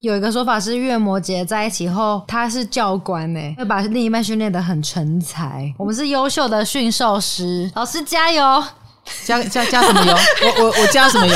[0.00, 5.74] 有一个说法是，月摩羯在一起后，他是教官呢，会把另一半训练得很成才。
[5.76, 8.62] 我们是优秀的驯兽师，老师加油！
[9.24, 10.16] 加加加什么油？
[10.44, 11.34] 我我我加什么油？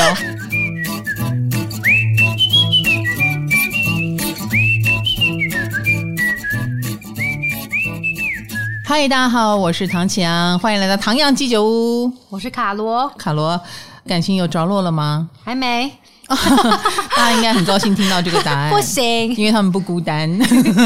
[8.85, 12.09] 嗨，大家好，我是唐强，欢迎来到唐阳鸡酒屋。
[12.29, 13.59] 我是卡罗，卡罗，
[14.07, 15.29] 感情有着落了吗？
[15.43, 15.91] 还没。
[16.27, 20.29] 大家应该很高兴听到这个答案， 不行，因为他们不孤单。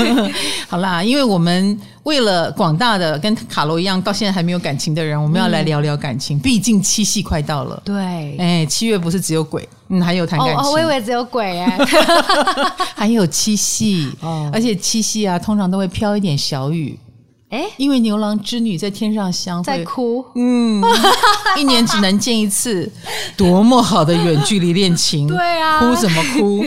[0.67, 6.39] 好啦，因为我们为了广大的跟卡罗一样到现在还没有感情的人，我们要来聊聊感情。
[6.39, 10.57] 毕竟七夕快到了，对，哎，七月不是只有鬼，嗯，还有谈感情。
[10.57, 11.77] 哦，我以为只有鬼哎，
[12.95, 16.97] 还有七夕，哦，而且七夕啊，通常都会飘一点小雨。
[17.49, 20.83] 哎，因为牛郎织女在天上相会，在哭，嗯，
[21.57, 22.91] 一年只能见一次，
[23.37, 26.65] 多么好的远距离恋情，对啊，哭什么哭？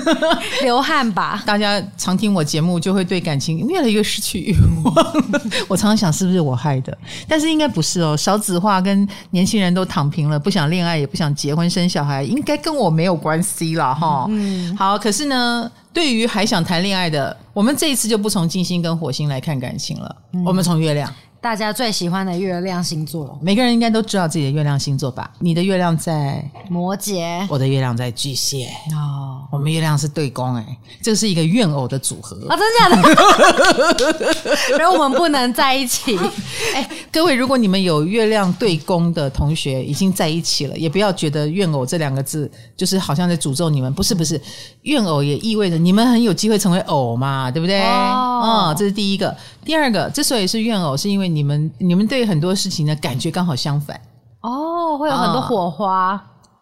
[0.64, 1.42] 流汗吧。
[1.44, 4.94] 大家常听我节目，就会对感情越来越失去欲望。
[5.68, 6.96] 我常常想，是不是我害的？
[7.28, 8.16] 但是应该不是哦。
[8.16, 14.24] 少子化跟年轻人都躺平了，不想恋爱，也不想结婚生小孩，应该跟我没有关系了哈。
[14.30, 15.70] 嗯，好，可是呢。
[15.92, 21.12] 对于还想谈恋爱的，我们这一次就不从金星跟火星来看感情了，嗯、我们从月亮。
[21.42, 25.28] 大家最喜欢的月亮星座，每个人应该都知道自己的月亮星座吧？
[25.40, 26.40] 你的月亮在
[26.70, 28.68] 摩羯，我的月亮在巨蟹。
[28.92, 30.64] 哦，我们月亮是对宫，哎，
[31.02, 32.56] 这是一个怨偶的组合啊、哦！
[32.56, 34.78] 真假的？
[34.78, 36.16] 然后我们不能在一起。
[36.76, 43.92] 哎，各位，如果你们有月亮对宫的同学已经在一起了，也不要觉得怨偶这两个字就是好像在诅咒你们。
[43.92, 44.40] 不是，不是，
[44.82, 47.82] 怨偶也意味着你们很有机会成为偶嘛，对不对？
[47.82, 49.36] 哦，哦，这是第一个。
[49.64, 54.00] 第二个，之所以是怨偶，是因为你们你们对很多事情的感觉刚好相反
[54.40, 56.14] 哦，会有很多火花，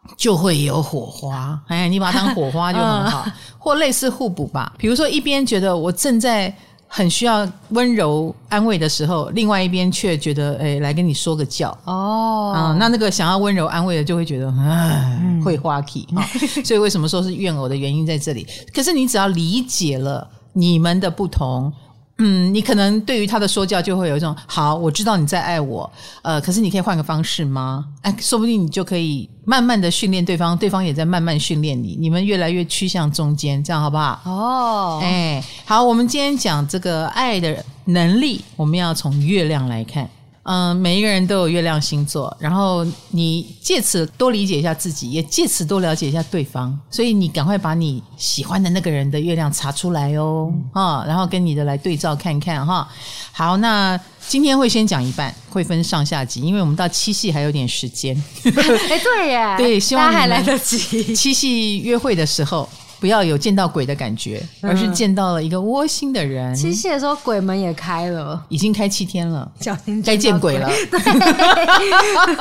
[0.05, 1.59] 嗯、就会有火花。
[1.69, 4.73] 哎，你把它当火花就很好， 嗯、或类似互补吧。
[4.77, 6.55] 比如说，一边觉得我正在
[6.87, 12.53] 很需要温柔安慰的时候，另外一边却觉得哎，来跟你说个教哦。
[12.55, 16.21] 啊、嗯，那那个想要温柔安慰的就会觉得哎，会花气啊。
[16.62, 18.47] 所以为什么说是怨偶的原因在这里？
[18.75, 21.72] 可是你只要理解了你们的不同。
[22.20, 25.91] 嗯，你可能对于他的说教就会有一种好，我知道你在爱我，
[26.22, 27.86] 呃，可是你可以换个方式吗？
[28.03, 34.20] 哎，说不定你就可以慢慢的训练对方，对方也在慢慢训练你，你们越来越趋向中间，这样好不好？
[34.25, 40.08] 哦，哎，好，我们今天讲这个爱的能力，我们要从月亮来看。
[40.43, 46.77] 嗯，每一个人都有月亮星座，然后你借此多理解一下自己，也借此多了解一下对方。
[46.91, 52.89] 所以你赶快把你喜欢的那个人的月亮查出来哦，啊、嗯，然后跟你的来对照看看哈。
[53.33, 58.17] 好，那今天会先讲一半，会分上下集，因为我们到七夕还有点时间。
[58.45, 61.15] 哎，对耶，对，希望还来得及。
[61.15, 62.69] 七夕约会的时候。
[63.00, 66.55] 不要有见到鬼的感觉，而是见到了一个窝心的人。
[66.55, 70.71] 七夕的时候，鬼门也开了，已经开七天了，小心该见鬼了。
[70.91, 71.00] 对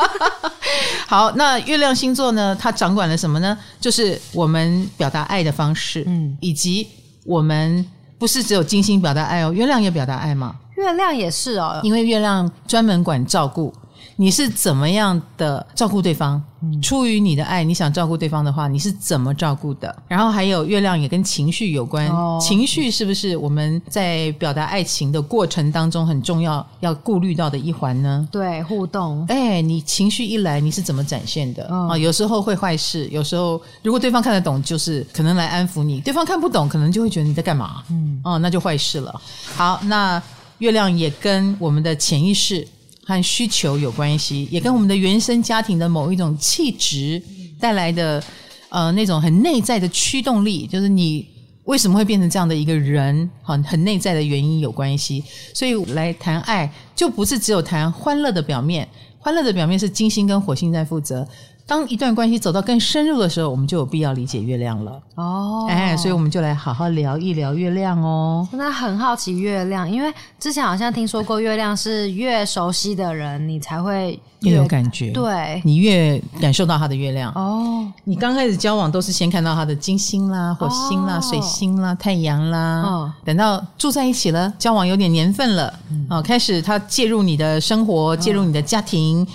[1.07, 2.55] 好，那月亮星座呢？
[2.59, 3.57] 它掌管了什么呢？
[3.79, 6.85] 就是我们表达爱的方式，嗯，以及
[7.25, 7.83] 我们
[8.17, 10.55] 不是只有金星表达爱哦，月亮也表达爱嘛。
[10.75, 13.73] 月亮也是哦，因为月亮专门管照顾。
[14.21, 16.43] 你是怎么样的照顾对方？
[16.81, 19.95] 出于你的爱，你想照顾对方的话，你是怎么照顾的？
[20.09, 28.27] 然后还有月亮也跟情绪有关，哦、情绪是不是我们在表达爱情的过程当中很重要要顾虑到的一环呢？
[28.29, 29.25] 对，互动。
[29.29, 31.63] 哎，你情绪一来，你是怎么展现的？
[31.67, 37.81] 啊、哦，有时候会坏事，有时候如果对方看得懂，就是可能来安抚你；对方看不懂，可能就会觉得你在干嘛？
[37.89, 39.21] 嗯，哦，那就坏事了。
[39.55, 40.21] 好，那
[40.57, 42.67] 月亮也跟我们的潜意识。
[43.09, 47.19] 和需求有关系，也跟我们的原生家庭的某一种气质
[47.59, 48.23] 带来的
[48.69, 51.27] 呃那种很内在的驱动力，就是你
[51.63, 55.23] 为什么会变成这样的一个人，很很内在的原因有关系。
[55.55, 58.87] 所以来谈爱，就不是只有谈欢乐的表面，
[59.17, 61.27] 欢乐的表面是金星跟火星在负责。
[61.69, 64.99] 当一段关系走到更深入的时候，我们就有必要理解月亮了。
[65.13, 68.47] 哦，哎，所以我们就来好好聊一聊月亮哦。
[68.49, 75.11] 真的很好奇月亮，因为之前好像听说过，月亮是越熟悉的人，你才会越，越有感觉。
[75.11, 77.31] 对，你越感受到他的月亮。
[77.35, 82.81] 哦，你刚开始交往都是先看到他的金星啦、火星啦、哦、水星啦、太阳啦。
[82.81, 89.27] 哦，等到住在一起了，交往有点年份了，嗯、哦，开始他介入你的生活，介入你的家庭。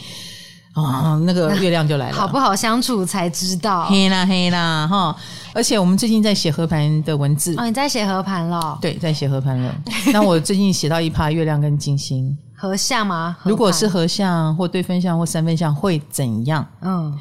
[0.74, 3.84] 哦哦，那个月亮就来了，好不好相处才知道。
[3.86, 5.16] 黑啦黑啦哈！
[5.52, 8.76] 而且我们最近在写合盘的文字哦，你在写合盘了？
[8.80, 9.74] 对，在写合盘了。
[10.12, 13.36] 那我最近写到一趴月亮跟金星合相吗？
[13.44, 16.66] 如果是合相或对分相或三分相会怎样？
[16.82, 17.16] 嗯，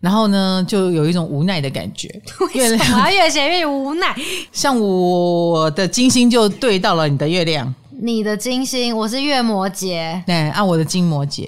[0.00, 2.08] 然后呢，就有一种无奈的感觉。
[2.54, 4.16] 月亮越写越无奈？
[4.50, 11.46] 像我的金星就对到了你的月亮，你的金星我是月摩羯，对，按、啊、我的金摩羯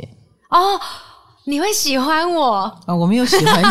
[0.51, 0.79] 哦，
[1.45, 2.53] 你会喜欢我？
[2.55, 2.97] 啊、哦？
[2.97, 3.69] 我没有喜欢你。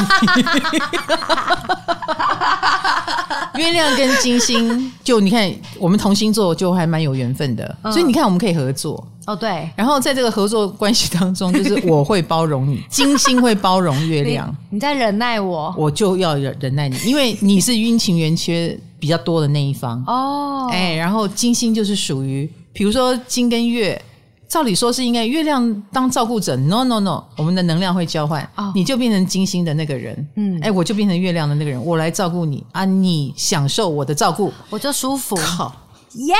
[3.59, 9.05] 月亮跟金星，就你看，我们同星座就还蛮有缘分的，嗯、所以你看，我们可以合作。
[9.25, 20.01] 哦，对，然后在这个合作关系当中， 就是我会包容你，金星会包容月亮，你，你在忍耐我，我就要忍忍耐你，因为你是阴晴圆缺比较多的那一方。
[20.07, 24.01] 哦，哎，然后金星就是属于，比如说金跟月，
[24.49, 35.85] 照理说是应该月亮当照顾者，no no no，我们的能量会交换，哦，你就变成金星的那个人，嗯，哎，我就变成月亮的那个人，我来照顾你啊，你享受我的照顾，我就舒服，好。
[36.15, 36.35] 耶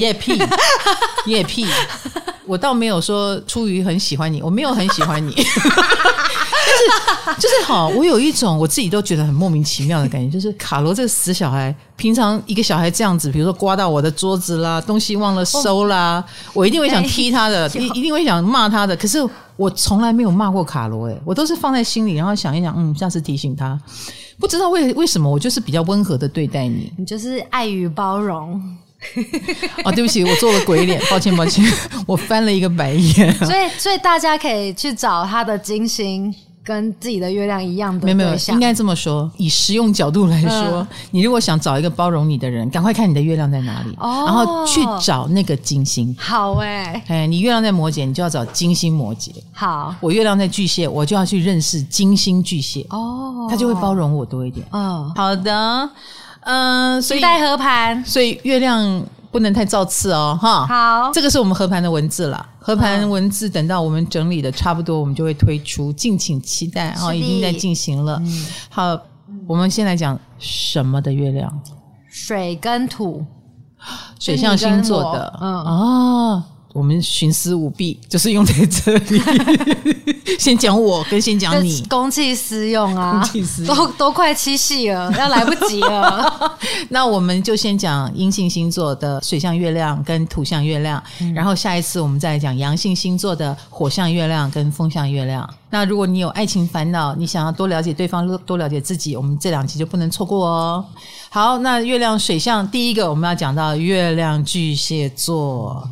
[0.00, 0.42] 耶屁。
[1.26, 1.66] 耶屁！
[2.46, 5.32] 我倒没有说出于很喜欢你，我没有很喜欢你，
[7.38, 18.96] 就是好，我有一种我自己都觉得很莫名其妙的感觉，就是 卡罗这个死小孩，平常一个小孩这样子，比如说刮到我的桌子啦，东西忘了收啦，我一定会想踢他的，一一定会想骂他的。
[18.96, 19.18] 可是
[19.56, 23.78] 我从来没有骂过卡罗，诶，我都是放在心里，然后想一想，嗯，下次提醒他。
[24.38, 28.60] 不知道为为什么，我就是比较温和的对待你，你就是爱与包容。
[29.84, 31.64] 哦，对不起，我做了鬼脸， 抱歉抱歉，
[32.06, 33.32] 我翻了一个白眼。
[33.38, 36.32] 所以，所以大家可以去找他的金星
[36.64, 38.04] 跟自己的月亮一样的。
[38.04, 46.14] 没有没有，应该这么说，以实用角度来说，嗯、你如果想找一个包容你的人，赶快看你的月亮在哪里，哦、然后去找那个金星。
[46.18, 49.30] 好哎、欸，哎，你月亮在摩羯，你就要找金星摩羯。
[49.52, 52.86] 好，我月亮在巨蟹，我就要去认识金星巨蟹。
[52.90, 54.66] 哦，他就会包容我多一点。
[54.70, 55.90] 哦，好的。
[56.44, 59.00] 嗯，所以期待合盘，所以月亮
[59.32, 60.66] 不能太造次哦，哈。
[60.66, 62.46] 好，这个是我们合盘的文字了。
[62.60, 67.12] 合盘文字等到我们整理的差不多，我们就会推出，敬请期待哦。
[67.12, 68.20] 已经在进行了。
[68.24, 68.96] 嗯、好，
[69.48, 71.52] 我们先来讲什么的月亮？
[72.08, 73.24] 水跟土，
[74.20, 75.38] 水象星座的。
[75.40, 76.44] 嗯哦。
[76.72, 79.22] 我们徇私舞弊，就是用在这里。
[80.38, 86.58] 先讲我，跟先讲你，公器私用啊，公器私用都都快七夕了， 要来不及了。
[86.88, 95.48] 那我们就先讲阴性星座的水象月亮跟土象月亮，嗯、然后下一次我们再来讲阳性星座的火象月亮跟风象月亮。
[95.70, 100.84] 那如果你有爱情烦恼，你想要多了解对方，多了解自己，我们这两集就不能错过哦。
[101.28, 105.88] 好，那月亮水象第一个我们要讲到月亮巨蟹座。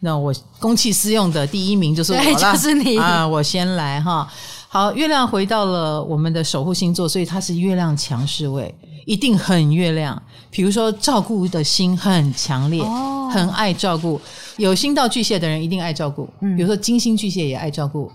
[0.00, 3.26] 那我公器私用的第一名就是我了，就是你啊！
[3.26, 4.28] 我先来哈。
[4.68, 8.74] 好，月亮回到了我们的守护星座，所以它是月亮强势位，
[9.06, 10.20] 一定很月亮。
[10.50, 14.20] 比如说照顾的心很强烈，哦、很爱照顾。
[14.58, 18.10] 有星到巨蟹的人一定爱照顾，比如说金星巨蟹也爱照顾，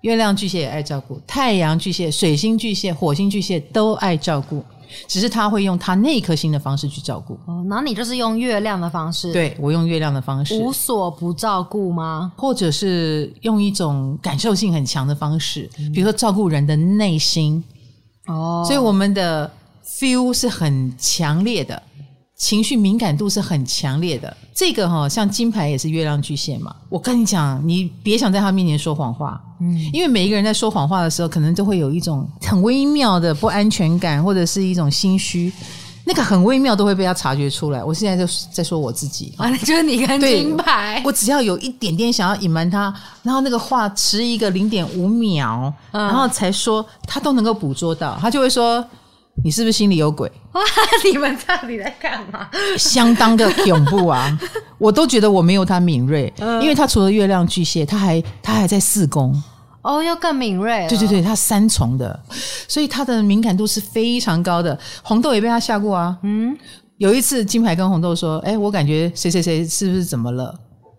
[0.00, 4.64] 月亮巨蟹也爱照顾，太阳巨蟹、水星巨蟹、火星巨蟹都爱照顾。
[5.06, 7.34] 只是他会用他那颗心的方式去照顾。
[7.46, 12.32] 哦，那你就是用月亮的方式，对，我用月亮的方式，无所不照顾吗？
[12.36, 17.62] 或者是用一种感受性很强的方式，嗯、比如说照顾人的内心。
[18.26, 19.50] 哦，所以我们的
[19.86, 21.80] feel 是很强烈的。
[22.36, 26.74] 情绪敏感度是很强烈的，这个哈、哦，像金牌也是月亮巨蟹嘛。
[26.90, 35.50] 我跟你讲，你别想在他面前说谎话，嗯，因为每一个人在说谎话的时候，可能都会有一种很微妙的不安全感，或者是一种心虚，
[36.04, 37.82] 那个很微妙都会被他察觉出来。
[37.82, 48.86] 我现在就在说我自己， 完了就是你跟金牌，我只要有一点点想要隐瞒他，然后那个话迟一个零点五秒，嗯、然后才说，他都能够捕捉到，他就会说。
[49.44, 50.30] 你是不是心里有鬼？
[50.52, 50.60] 哇！
[51.04, 52.48] 你们到底在干嘛？
[52.78, 54.38] 相当的恐怖啊！
[54.78, 59.40] 我都觉得我没有他敏锐，嗯、因为他除了月亮巨蟹，他还他还在四宫
[59.82, 60.86] 哦，要更敏锐。
[60.88, 62.18] 对对对，他三重的，
[62.66, 64.76] 所以他的敏感度是非常高的。
[65.02, 66.16] 红豆也被他吓过啊。
[66.22, 66.56] 嗯，
[66.98, 70.52] 有一次金牌跟红豆说：“哎，我感觉谁谁谁是不是怎么了？”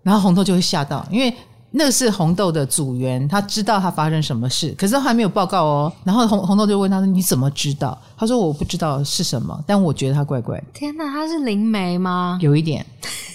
[0.04, 1.34] 然后红豆就会吓到，因为。
[1.72, 5.94] 那是红豆的组员，他知道他发生什么事，可是他还没有报告哦。
[6.04, 12.40] 然后红红豆就问他说：“你怎么知道？”他说：“我不知道是什么，但我觉得他怪怪。”天哪，他是灵媒吗？
[12.42, 12.86] 有一点，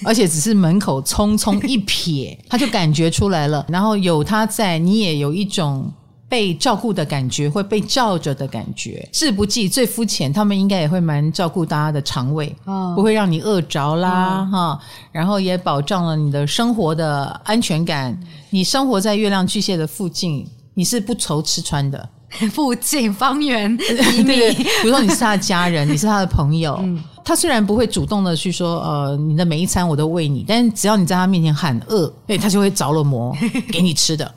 [0.04, 3.64] 而且只是门口匆匆一瞥，他就感觉出来了。
[3.68, 5.92] 然后有他在，你也有一种。
[6.32, 14.80] 被照顾的感觉，会被照着的感觉，志不济最肤浅，他们应该也会蛮照顾大家的肠胃，哦、不会让你饿着啦，哈、哦，
[15.12, 18.18] 然后也保障了你的生活的安全感。
[18.48, 22.08] 你生活在月亮巨蟹的附近，你是不愁吃穿的。
[22.50, 23.70] 附近方圆
[24.16, 26.98] 一米，对，比如说你是他的家人， 你是他的朋友，嗯、
[27.32, 33.34] 他虽然不会主动的去说，呃，你的每一餐我都喂你，但是只要你在他面前喊饿，哎，他就会着了魔，
[33.72, 34.30] 给你吃的。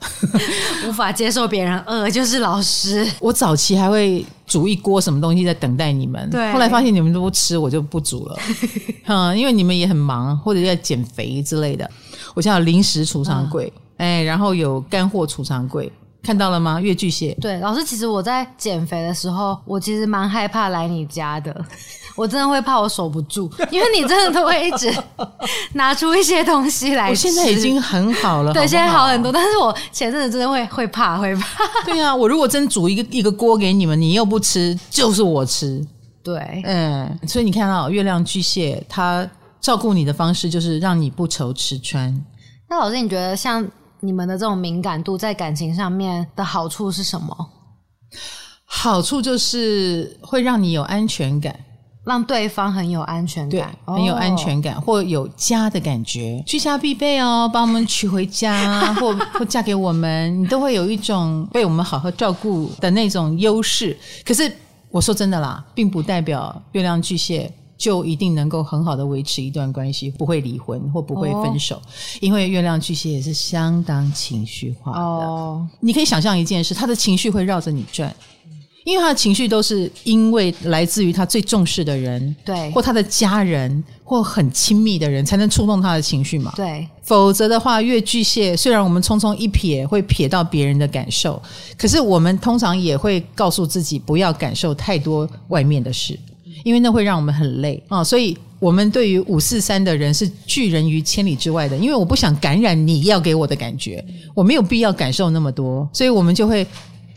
[0.88, 3.06] 无法接受别人饿，就是老师。
[3.20, 6.50] 我早期还会煮一锅什么东西在等待你们，对。
[6.54, 8.38] 后来发现你们都不吃，我就不煮了。
[9.04, 11.86] 嗯，因为你们也很忙，或者在减肥之类的。
[12.32, 15.92] 我现在有零食储藏柜，哎、嗯，然后有干货储藏柜。
[16.22, 16.80] 看到了吗？
[16.80, 17.36] 月巨蟹。
[17.40, 21.64] 对，老师，其实我在减肥的时候，我其实蛮害怕来你家的。
[22.16, 24.90] 我真的会怕我守不住，因为你真的都会一直
[25.74, 27.28] 拿出一些东西来吃。
[27.28, 29.30] 我现在已经很好了，对，好好现在好很多。
[29.30, 31.62] 但是我前阵子真的会会怕，会怕。
[31.84, 35.86] 对啊，我如果真煮一个一个锅给你们，你又不吃，就是我吃。
[36.22, 39.28] 对，嗯，所以你看到月亮巨蟹，他
[39.60, 42.12] 照顾你的方式就是让你不愁吃穿。
[42.70, 43.62] 那老师，你觉得像？
[44.06, 47.34] 你们的这种敏感度在感情上面的好处是什么？
[48.64, 51.58] 好处就是会让你有安全感，
[52.04, 56.42] 让对方很有安全感，很有安全感，或有家的感觉。
[56.46, 63.96] 居家必备哦，把我们娶回家， 或或嫁给我们，你都会有一种被我们好好照顾的那种优势。
[64.24, 64.50] 可是
[64.90, 67.52] 我说真的啦，并不代表月亮巨蟹。
[67.78, 71.82] 就一定能够很好的维持一段关系，不会离婚或不会分手，哦、
[72.20, 74.98] 因为月亮巨蟹也是相当情绪化的。
[74.98, 78.14] 哦、你可以想象一件事，他的情绪会绕着你转，
[78.84, 86.52] 因为他的情绪都是因为来自于他最重视的人，对，或他的家人，或很亲密的人，才能触动他的情绪嘛。
[86.56, 91.42] 对，否则的话，月巨蟹虽然我们匆匆一瞥会瞥到别人的感受，
[91.76, 96.18] 可是我们通常也会告诉自己不要感受太多外面的事。
[96.66, 101.76] 因为那会让我们很累啊、哦，所以我们对于五四三的人是拒人于千里之外的。
[101.76, 104.04] 因为我不想感染你要给我的感觉，
[104.34, 106.66] 我没有必要感受那么多，所以我们就会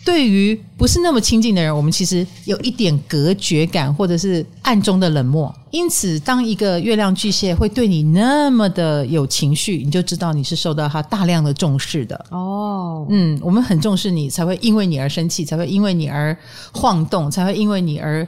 [0.05, 5.51] 对于不是那么亲近的人，我们其实有一点隔绝感，或者是暗中的冷漠。
[5.71, 12.25] 因此，当一个月亮巨蟹会对你那么的有情绪，你就知道你是受到他大量的重视的。
[12.29, 16.37] 哦，嗯，我们很重视你，才会因为你而生气，才会因为你而
[16.71, 18.27] 晃动，才会因为你而。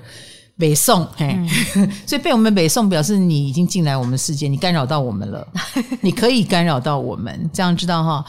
[0.62, 1.36] 北宋，嘿，
[1.76, 5.46] 嗯、 所以被我们北宋表示你已经进来我们世界，你干扰到我们了，
[6.02, 8.24] 你可以干扰到我们，这样知道哈？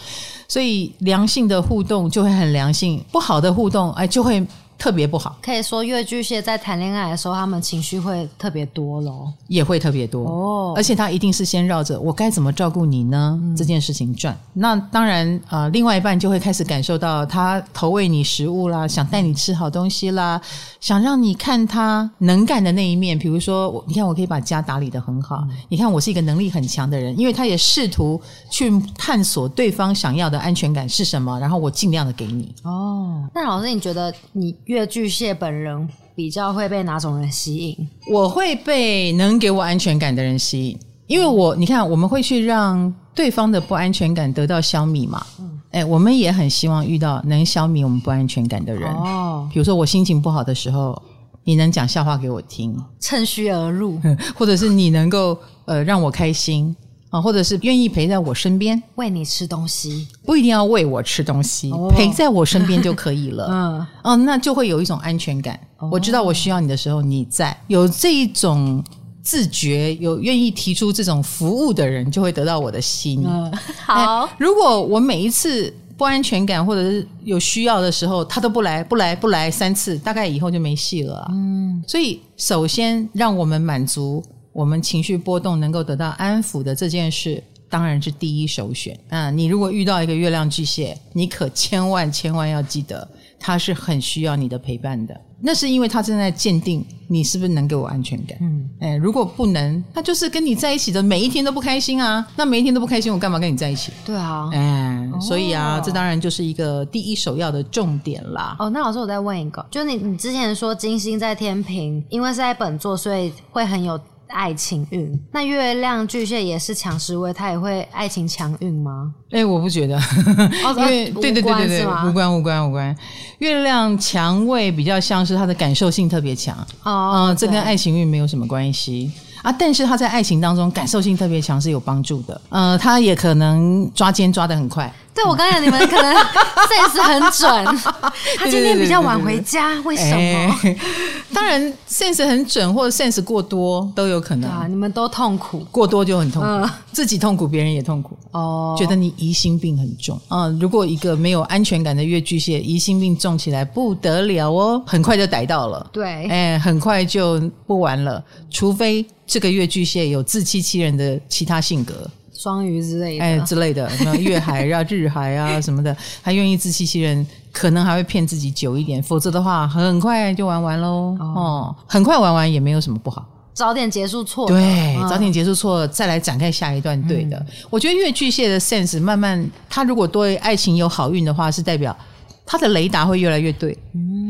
[0.49, 4.45] 所以良性的互动就会很良性，不好的互动哎就会。
[4.79, 10.75] 特别不好，可以说月巨蟹在谈恋爱的时候，他们情绪会特别多咯，也会特别多哦。
[10.75, 14.37] 而且他一定是先绕着我该怎么照顾你呢、嗯、这件事情转。
[14.53, 20.41] 那当然，呃，另外一半就会开始感受到他投喂你食物啦，想带你吃好东西啦，
[20.81, 23.17] 想让你看他能干的那一面。
[23.17, 32.53] 比如说，你看我可以把家打理的很好，嗯、你看我是一个能力很强的人，因为他也试图去探索对方想要的安全感是什么，然后我尽量的给你。
[32.65, 34.53] 哦，那老师，你觉得你？
[34.73, 37.89] 月巨蟹本人比较会被哪种人吸引？
[38.11, 45.25] 我会被能给我安全感的人吸引，因为我你看，我们会去让对方的不安全感得到消弭嘛。
[45.39, 48.91] 嗯，哎，我们也很希望遇到能消弭我们不安全感的人。
[48.95, 51.01] 哦，比如说我心情不好的时候，
[51.45, 54.01] 你能讲笑话给我听，趁虚而入，
[54.35, 56.75] 或者是你能够呃让我开心。
[57.13, 63.47] 啊，或者是愿意陪在我身边，喂你吃东西，不一定要喂我吃东西，哦、陪在我身边就可以了。
[63.53, 65.61] 嗯，哦，那就会有一种安全感。
[65.77, 68.83] 哦、我知道我需要你的时候你在，有这一种
[69.23, 73.23] 自觉，有愿意提出这种服务的人，就会得到我的心。
[73.27, 73.53] 嗯，
[73.85, 74.27] 好。
[74.39, 81.29] 如果我每一次不安全感或者是有需要的时候，他都不来，不来，不来三次，大概以后就没戏了。
[81.31, 84.25] 嗯，所以首先让我们满足。
[84.53, 88.99] 我们情绪波动能够得到安抚的这件事，当然是第一首选。
[89.09, 93.09] 啊，你如果遇到一个月亮巨蟹，你可千万千万要记得，
[93.41, 95.19] 他是很需要你的陪伴的。
[95.45, 98.39] 那是因为他正在鉴定你是不是能给我安全感。
[98.41, 102.25] 嗯，哎，如果不能，他就是跟你在一起的每一天都不开心啊。
[102.37, 103.91] 那每一天都不开心，我干嘛跟你在一起？
[104.05, 108.55] 对啊，哎，所以啊，这当然就是一个第一首要的重点啦。
[108.61, 113.99] 哦，那老师，我再问一个，就是你你之前说金星在天平，因为是在本座，所以会很有。
[114.33, 119.13] 爱情运，那月亮巨蟹也是强势位，他也会爱情强运吗？
[119.31, 119.99] 哎、欸，我不觉得，
[120.77, 122.95] 因为对对对对对，无关无关无关。
[123.39, 129.13] 月亮强位比较像是他的感受性特别强，哦，嗯，这跟爱情运没有什么关系
[129.43, 129.53] 啊。
[129.53, 134.93] 但是他在爱情当中感受性特别强是有帮助的，呃，他也可能抓奸抓得很快。
[135.15, 136.15] 对，我刚才你们可能
[136.67, 137.81] sense 很准，
[138.39, 140.17] 他今天比较晚回家，为什么？
[140.63, 140.79] 欸、
[141.35, 144.51] 当然 sense 很准，或者 sense 过多都有可能。
[144.51, 148.17] 啊，你们都痛苦，过多就很痛苦，嗯、自己痛苦，别人也痛苦。
[148.31, 150.59] 哦，觉得你疑心病很重啊、嗯！
[150.59, 155.87] 如果一个没有安全感的月巨蟹，疑心病重起来不得了哦，很快就逮到了。
[155.93, 162.09] 对，哎，很快就不玩了，除非这个月巨蟹有自欺欺人的其他性格。
[162.43, 171.17] 双鱼之类的，哎，之类的，什么 月海啊、 日海啊什么的，他愿意自欺欺人，可能还会骗自己久一点，否则的话，很快就玩完喽。
[171.21, 177.37] 哦，哦，很快玩完也没有什么不好，早点结束错，对，早点结束错，再来展开下一段对的。
[177.37, 181.97] 嗯、我觉得越巨蟹的 sense 慢慢，他如果对爱情有好运的话，是代表。
[182.45, 183.77] 他的雷达会越来越对，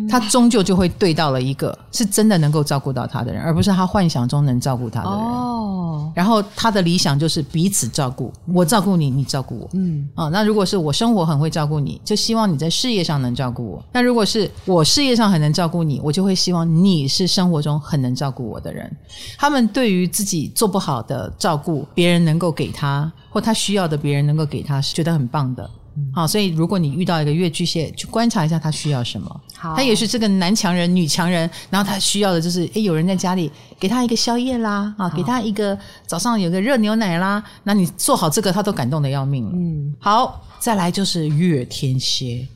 [0.09, 5.19] 他终究就会对到了一个是真的能够照顾到他的人，而不是他幻想中能照顾他的人。
[5.19, 9.69] 哦，然后他的理想就是彼此照顾，我照顾你，你照顾我。
[9.73, 13.83] 嗯，啊，那如果是我生活很会照顾你，就希望你在事业上能照顾我。
[13.93, 18.95] 那如果是我事业上很能照顾你，我就会希望你是生活中很能照顾我的人。
[19.39, 25.69] 他们对于自己做不好的照顾，别人能够给他，或他需要的别人能够给他，是觉得很棒的。
[26.15, 29.41] 好，所以如果你遇到一个月巨蟹，去观察一下他需要什么。
[29.57, 39.53] 好，他也许是这个男强人、女强人，然后他需要的就是，诶，有人在家里给他一个宵夜啦，啊，给他一个早上有个热牛奶啦，那你做好这个，他都感动的要命了。
[39.55, 42.47] 嗯，好，再来就是月天蝎。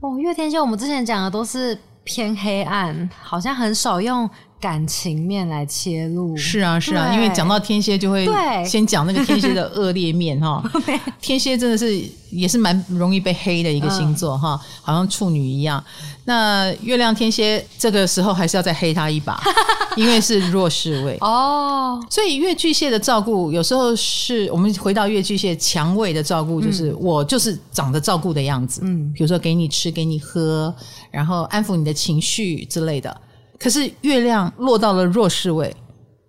[0.00, 4.30] 哦，月天蝎，我们之前讲的都是偏黑暗，好像很少用。
[4.58, 8.26] 感情面来切入，是啊是啊，因为讲到天蝎就会
[8.64, 10.64] 先讲那个天蝎的恶劣面哈。
[11.20, 15.82] 天蝎真的是也是蛮容易被黑的一个星座哈，好像处女一样。
[16.24, 19.38] 那月亮天蝎这个时候还是要再黑他一把，
[19.94, 22.02] 因为是弱势位哦。
[22.10, 30.74] 所以月巨蟹的照顾有时候是我们回到月巨蟹强位的照顾，就是我就是长得照顾的样子，嗯，比如说给你吃给你喝，
[31.10, 33.20] 然后安抚你的情绪之类的。
[33.58, 35.74] 可是月亮落到了弱势位，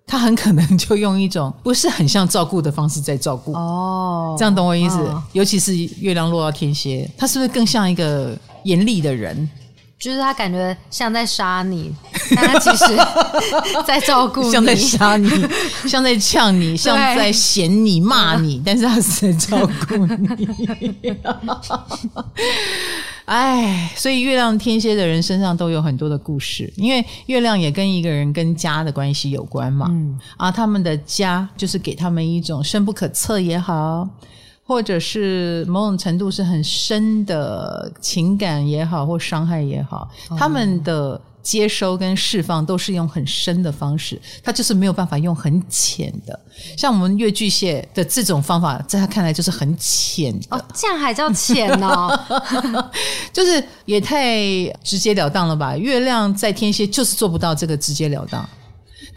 [0.05, 4.97] 他很可能就用一种不是很像照顾的方式在照顾哦，这样懂我意思？
[4.99, 9.49] 哦、尤其是月亮落到天蝎，他是不是更像一个严厉的人？
[9.99, 11.91] 就是他感觉像在杀你，
[12.35, 12.85] 但他其实
[13.85, 15.29] 在照顾你，像在杀你，
[15.89, 20.47] 像在呛你，像在嫌你骂你，但是他是在照顾你。
[23.25, 29.87] 哎，所以月亮天蝎的人身上都有很多的故事，因为月亮也跟一个人跟家的关系有关嘛。
[29.89, 34.07] 嗯，啊，他们的家就是给他们一种深不可测也好，
[34.67, 41.19] 或者是某种程度是很深的情感也好，或伤害也好，他们的。
[41.43, 46.37] 接收跟释放都是用很深的方式，他就是没有办法用很浅的。
[46.75, 50.47] 像我们月巨蟹的这种方法，在他看来就是很浅的。
[50.49, 52.19] 哦，这样还叫浅哦？
[53.31, 54.35] 就是也太
[54.83, 55.77] 直截了当了吧？
[55.77, 58.45] 月亮在天蝎就是做不到这个直截了当，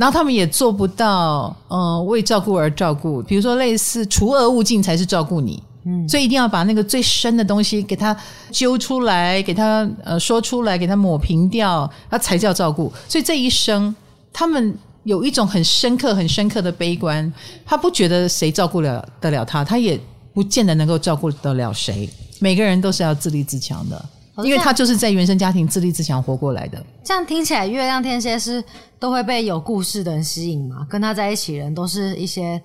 [0.01, 3.21] 然后他们也做不到，呃，为照顾而照顾。
[3.21, 5.63] 比如说，类似除恶务尽才是照顾你。
[5.85, 8.17] 嗯，所以一定要把那个最深的东西给他
[8.51, 12.91] 揪出来，给他呃说出来，给他抹平掉，他才叫照顾。
[13.07, 13.95] 所以这一生，
[14.33, 17.31] 他们有一种很深刻、很深刻的悲观，
[17.67, 20.01] 他不觉得谁照顾了得了他，他也
[20.33, 22.09] 不见得能够照顾得了谁。
[22.39, 24.03] 每个人都是要自立自强的，
[24.45, 26.83] 因为他就是在原生家庭自立自强活过来的。
[27.05, 28.63] 这样听起来，月亮天蝎是
[28.99, 30.87] 都会被有故事的人吸引嘛？
[30.89, 32.61] 跟他在一起的人都是一些。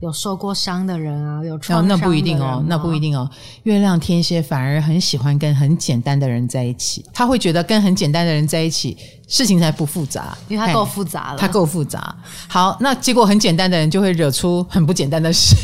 [0.00, 3.28] 有受过伤的人啊，有创伤那不一定哦，那不一定哦。
[3.64, 12.14] 月亮天蝎反而很喜欢跟很简单的人在一起，他会觉得跟很简单的人在一起，事情才不复杂，因为他够复杂了，他够复杂。
[12.46, 15.56] 好，那结果很简单的人就会惹出很不简单的事，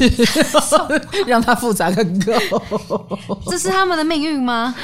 [1.28, 3.06] 让他复杂个够。
[3.46, 4.74] 这是他们的命运吗？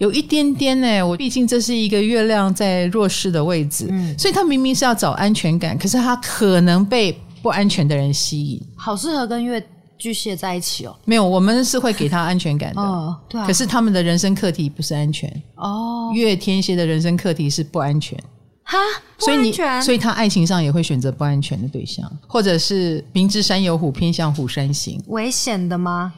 [0.00, 7.16] 有一点点呢，我毕竟这是一个月亮在弱势的位置，嗯，所以他明明是要找安全感，可是他可能被。
[7.42, 10.94] 不安全的人吸引，好适合跟月巨蟹在一起哦。
[11.06, 12.76] 没有，我们是会给他安全感的。
[12.84, 13.46] 哦，对啊。
[13.46, 16.12] 可是他们的人生课题不是安全哦。
[16.14, 18.22] 月天蝎的人生课题是不安全。
[18.62, 18.76] 哈。
[19.16, 19.50] 所以你，
[19.82, 25.02] 所以他爱情上也会选择不安全的对象，或者是明知山有虎，偏向虎山行。
[25.06, 26.12] 危险的吗？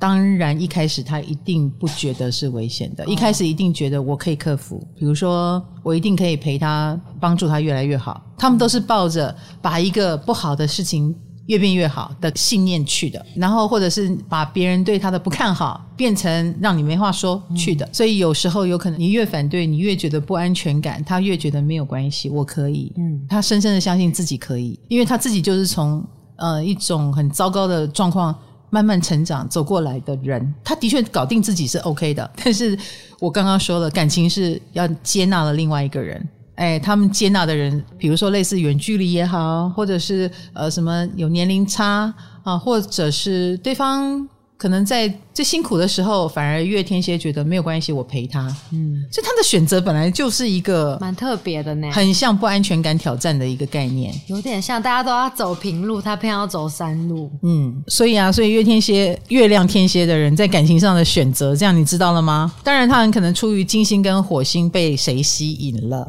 [0.00, 4.80] 当然，一开始他一定不觉得是危险的，一开始一定觉得我可以克服。
[4.96, 8.22] 比如说，我一定可以陪他，帮助他越来越好。
[8.38, 11.12] 他们都是抱着把一个不好的事情
[11.46, 17.88] 越变越好的信念去的，然后或者是把别人对他的不看好变成让你没话说去的。
[17.92, 22.92] 所以有时候有可能你越反对，你越觉得不安全感，他越觉得没有关系，我可以。
[22.96, 26.06] 嗯，他深深的相信自己可以，因为他自己就是从
[26.36, 28.32] 呃一种很糟糕的状况。
[28.70, 32.30] 慢慢成长走过来的人，他的确搞定自己是 OK 的。
[32.42, 32.78] 但是
[33.18, 36.28] 我刚刚说了，感情是要接纳了另外一个人。
[36.54, 44.28] 哎，他们接纳的人，比如说类似远距离也好，或者是呃什么有年龄差啊，或者是对方。
[44.56, 48.40] 可能在最辛苦的时候，反而月天蝎觉得没有关系，我陪他。
[48.72, 57.30] 嗯，所以他的选择本来就是一个蛮特别的呢，很像不安全感挑战的一个概念，有点像大家都要走平路，他偏要走山路。
[57.44, 62.52] 嗯，所以啊，所以月天蝎、月亮天蝎的人在感情上的选择，这样你知道了吗？
[62.64, 66.04] 当然，他很可能出于金星跟火星被谁吸引了。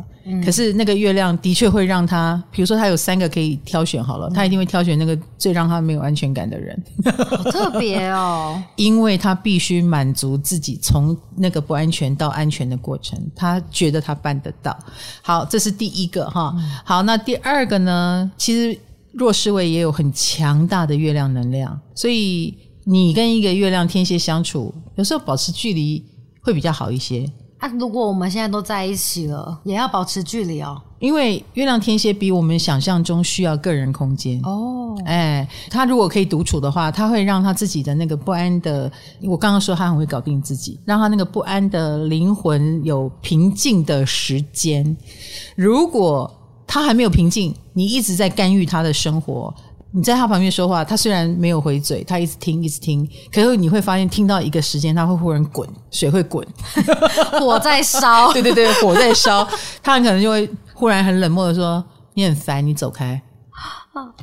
[0.46, 6.80] 可是那个月亮的确会让他，比如说他有三个可以挑选好了，他一定会挑选那个最让他没有安全感的人。
[7.04, 14.76] 好特别哦， 因为他必须满足自己从那个不安全到安全的过程，他觉得他办得到。
[15.22, 16.56] 好，这是第一个哈。
[16.86, 18.32] 好，那第二个呢？
[18.38, 18.80] 其实
[19.12, 26.04] 弱势位也有很强大的月亮能量，所以你跟一个月亮天蝎相处，有时候保持距离
[26.42, 27.30] 会比较好一些。
[27.58, 30.82] 啊，如果我们现在都在一起了，也要保持距离哦。
[31.00, 34.79] 因为月亮天蝎比我们想象中需要个人空间哦。
[35.06, 44.96] 哎，他如果可以独处的话，他会让他自己的那个不安的，我刚刚说他很会搞定自己，让他那个不安的灵魂有平静的时间。
[45.56, 46.32] 如果
[46.68, 49.54] 他还没有平静，你一直在干预他的生活。
[49.92, 53.10] 你在他旁边说话，他虽然没有回嘴，他一直听，一直听。
[53.32, 56.48] 可是你会发现，听到一个时间，他会忽然滚，水会滚，
[57.40, 58.32] 火在烧。
[58.32, 59.44] 对对对，火在烧，
[59.82, 63.20] 他很可能就会忽然很冷漠的说：“你很烦，你走开。”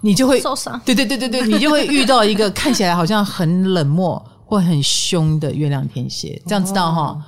[0.00, 0.81] 你就会受伤。
[0.85, 7.02] 对对对对对，你就会遇到一个看起来好像很冷漠或很凶的月亮天蝎，这样知道哈？
[7.02, 7.22] 哦。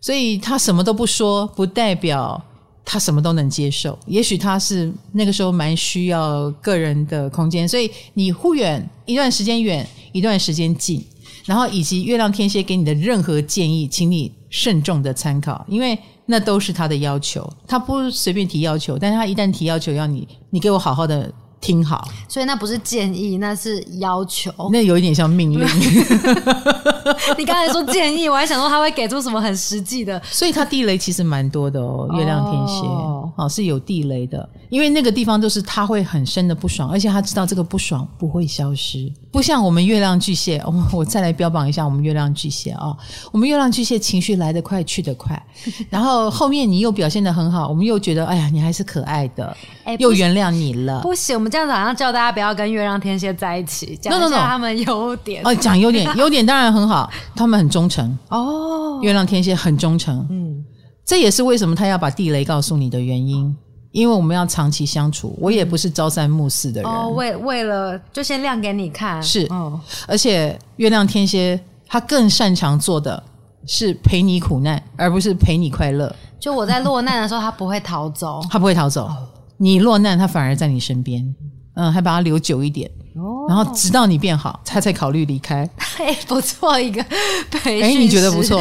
[0.00, 2.42] 所以他什么都不说，不代表。
[2.88, 11.04] 他什么都能接受，也许他是那个时候蛮需要个人的空间，所以你忽远一段时间远，一段时间近，
[11.44, 21.28] 然后以及月亮天蝎给你的任何建议，请你慎重的参考，因为那都是他的要求，他不随便提要求，但是他一旦提要求要你，你给我好好的。
[21.66, 24.52] 听好，所以那不是建议，那是要求。
[24.70, 25.58] 那有一点像命令。
[27.36, 30.20] 你刚才说建议，我还想说他会给出什么很实际的。
[30.30, 40.62] 所以他地雷其实蛮多的哦，月亮天蝎哦，哦是有地雷的，因为那个地方就是他会很深的不爽，而且他知道这个不爽不会消失，不像我们月亮巨蟹。
[40.64, 42.96] 我、哦、我再来标榜一下我们月亮巨蟹啊、哦，
[43.32, 45.40] 我们月亮巨蟹情绪来得快去得快，
[45.90, 51.00] 然后后面你又表现得很好，我们又觉得哎呀你还是可爱的，欸、又原谅你了。
[51.02, 51.55] 不行，我们。
[51.56, 55.42] 这样子好像叫大家不要跟月亮天蝎在一起，讲一下他们优点。
[55.42, 59.00] 哦，讲优点， 优点当然很好，他们很忠诚哦。
[59.02, 60.62] 月亮天蝎很忠诚，嗯，
[61.02, 63.56] 这也是为什么他要把地雷告诉你的原因，
[63.90, 65.34] 因为我们要长期相处。
[65.40, 73.22] 我也不是朝三暮四的人，哦，为为了就先亮给你看，是，哦，而且月亮天蝎他更擅长做的
[73.66, 76.14] 是陪你苦难，而不是陪你快乐。
[76.38, 79.10] 就我在落难的时候，他不会逃走， 他不会逃走。
[79.58, 81.34] 你落难，他反而在你身边，
[81.74, 85.68] 嗯，还把他留久一点，哦，然后直到你变好，他才考虑离开。
[85.98, 87.02] 哎，不错，一个
[87.50, 87.82] 培训。
[87.82, 88.60] 哎，你觉得不错？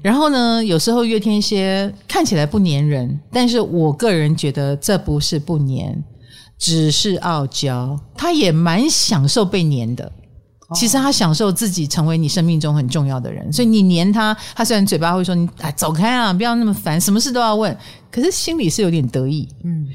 [0.00, 6.02] 然后呢，有时候月天蝎看起来不粘人，但是我个人觉得这不是不粘，
[6.58, 7.98] 只是傲娇。
[8.16, 10.10] 他也蛮享受被粘的。
[10.74, 17.76] 其实他享受自己成为你生命中很重要的人，所以你黏他，他虽然嘴巴会说你哎走开啊，不要那么烦，什么事都要问，
[18.10, 19.88] 可是心里是有点得意，嗯，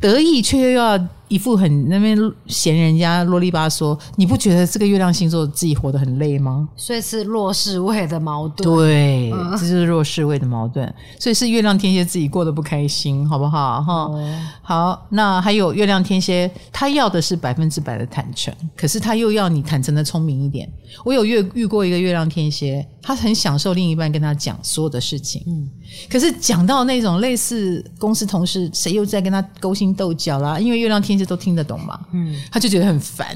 [0.00, 1.08] 得意却又要。
[1.28, 6.68] 一副很那边嫌人家啰里吧嗦，你不觉得这个月亮星座自己活得很累吗？
[6.76, 8.64] 所以是弱势位的矛盾。
[8.64, 10.86] 对，嗯、这就是弱势位的矛盾。
[11.18, 13.82] 所以是月亮天蝎自己过得不开心，好不好？
[13.82, 15.06] 哈、哦，好。
[15.10, 20.72] 那还有月亮天蝎，他要的是百分之百的坦诚，可是他又要你坦诚的聪明一点。
[21.04, 25.68] 我有遇遇过一个月亮天蝎，他很享受另一半跟他讲所有的事情，嗯，
[26.08, 30.60] 可是讲到那种类似公司同事，谁又在跟他勾心斗角啦？
[30.60, 31.16] 因为月亮天。
[31.16, 31.98] 蝎都听得懂嘛？
[32.12, 33.34] 嗯，他就觉得很烦，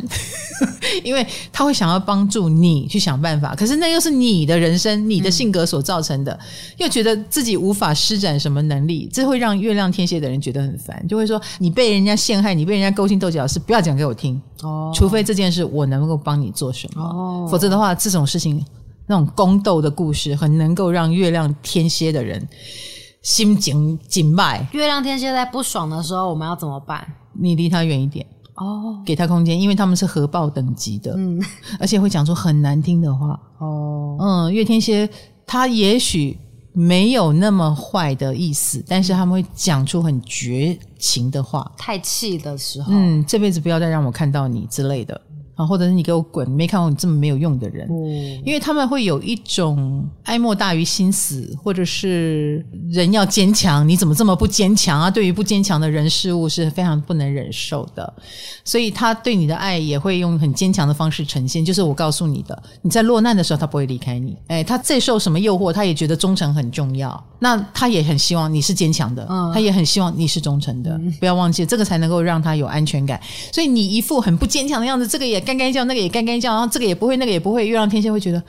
[1.03, 6.41] 因为他会想要帮助你去想办法，可是那又是你的人生、你的性格所造成的，嗯、
[6.77, 18.63] 又觉得自己无法施展什么能力，这会让月亮天蝎的人觉得很烦，就会说你被人家陷害，你被人家勾心斗角，是不要讲给我听哦，除非这件事我能够帮你做什么哦，否则的话，这种事情
[19.07, 22.47] 那种宫斗的故事，很能够让月亮天蝎的人
[23.23, 24.67] 心情紧迈。
[24.73, 27.07] 月亮天蝎在不爽的时候，我们要怎么办？
[27.33, 31.41] 你离他远一点哦，给他空间，因为他们是核爆等级的，嗯，
[31.79, 35.09] 而且会讲出很难听的话哦，嗯，月天蝎
[35.47, 36.39] 他也许
[36.73, 45.21] 没有那么坏的意思，但是他们会讲出很绝情的话，太气的时候，嗯，这辈子不要再让我看到你之类的。
[45.61, 55.11] 啊，或者是你给我滚，没看过你这么没有用的人，嗯、因为他们会有一种哀莫大于心死，或者是人要坚强，你怎么这么不坚强啊？
[55.11, 58.11] 对于不坚强的人事物是非常不能忍受的，
[58.65, 61.63] 所以他对你的爱也会用很坚强的方式呈现。
[61.63, 64.39] 就是我告诉你的，你在落难的时候，他不会离开你。
[64.47, 67.23] 哎，他再受什么诱惑，他也觉得忠诚很重要。
[67.39, 70.93] 那他也很希望你是坚强的，嗯、他也很希望你是忠诚的。
[70.93, 73.21] 嗯、不要忘记，这个才能够让他有安全感。
[73.53, 75.41] 所以你一副很不坚强的样子，这个也。
[75.51, 78.41] 干干叫，那个也干干叫，然后这个也不会，那个也不会，月亮天蝎会觉得。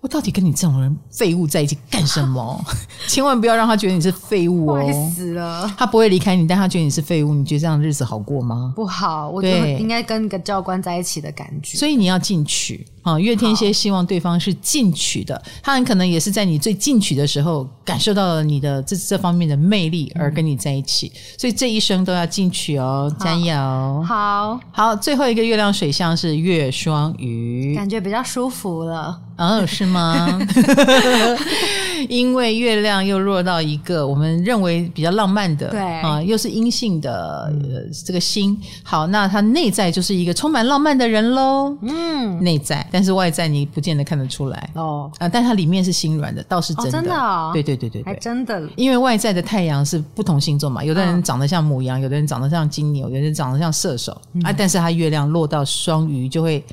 [0.00, 2.64] 我到底跟你这种人废物在一起干什么？
[3.08, 4.76] 千万不要让他觉得你是废物哦！
[4.76, 5.68] 坏死了！
[5.76, 7.34] 他不会离开你，但他觉得你是废物。
[7.34, 8.72] 你觉得这样的日子好过吗？
[8.76, 11.76] 不好，我觉得应该跟个教官在一起的感觉。
[11.76, 13.18] 所以你要进取啊！
[13.18, 21.10] 月天蝎希望对方是进取的，他很可能也是在你最进取的时候感受到了你的这这方面的魅力而跟你在一起。
[21.14, 24.04] 嗯、所以这一生都要进取哦，加油！
[24.06, 29.20] 好好，最后一个月亮水象是月双鱼，感觉比较舒服了。
[29.36, 30.38] 哦，是吗？
[32.08, 38.56] 因为月亮又落到一个我们认为比较浪漫的，对啊，又是阴性的、呃、这个星。
[38.82, 41.76] 好，那他内在就是一个充满浪漫的人喽。
[41.82, 45.10] 嗯，内在，但是外在你不见得看得出来哦。
[45.18, 46.88] 啊，但他里面是心软的，倒是真的。
[46.88, 47.50] 哦、真的、哦？
[47.52, 48.62] 对对对对对，还真的。
[48.76, 54.52] 因为外在的太阳是不同星座嘛，有的人长得像母羊，有的人长得像金牛，有的人长得像射手、嗯、啊。
[54.56, 56.64] 但是他月亮落到双鱼就会。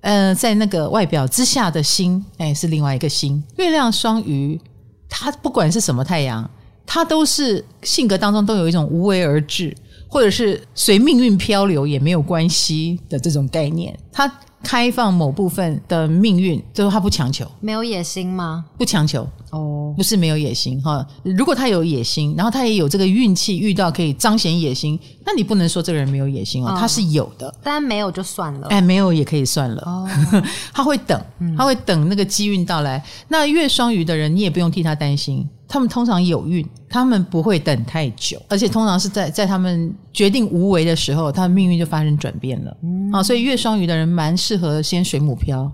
[0.00, 3.42] 呃，在那个外表之下的心，哎，是另外一个心。
[3.56, 4.60] 月亮双鱼，
[5.08, 6.48] 它不管是什么太阳，
[6.86, 9.76] 它都是性格当中都有一种无为而治，
[10.08, 13.98] 或者是随命运漂流也没有关系的这种概念。
[14.12, 14.32] 它
[14.62, 17.48] 开放某部分的命运，就是他不强求。
[17.60, 18.64] 没有野心吗？
[18.76, 21.06] 不强求哦，不是没有野心哈。
[21.22, 27.54] 如果他有野心，然后他也有这个运气，遇到可以彰显野心，那你不能说这个人没有野心哦，他是有的。
[27.62, 29.82] 但没有就算了，哎，没有也可以算了。
[29.86, 30.08] 哦，
[30.72, 31.20] 他会等，
[31.56, 33.02] 他会等那个机运到来。
[33.28, 35.48] 那月双鱼的人，你也不用替他担心。
[35.70, 42.74] 他们通常有运，他们不会等太久，而且通常是在在他们决定无为的时候，他的命运就发生转变了。
[42.82, 45.70] 嗯，啊，所以月双鱼的人蛮适合先水母漂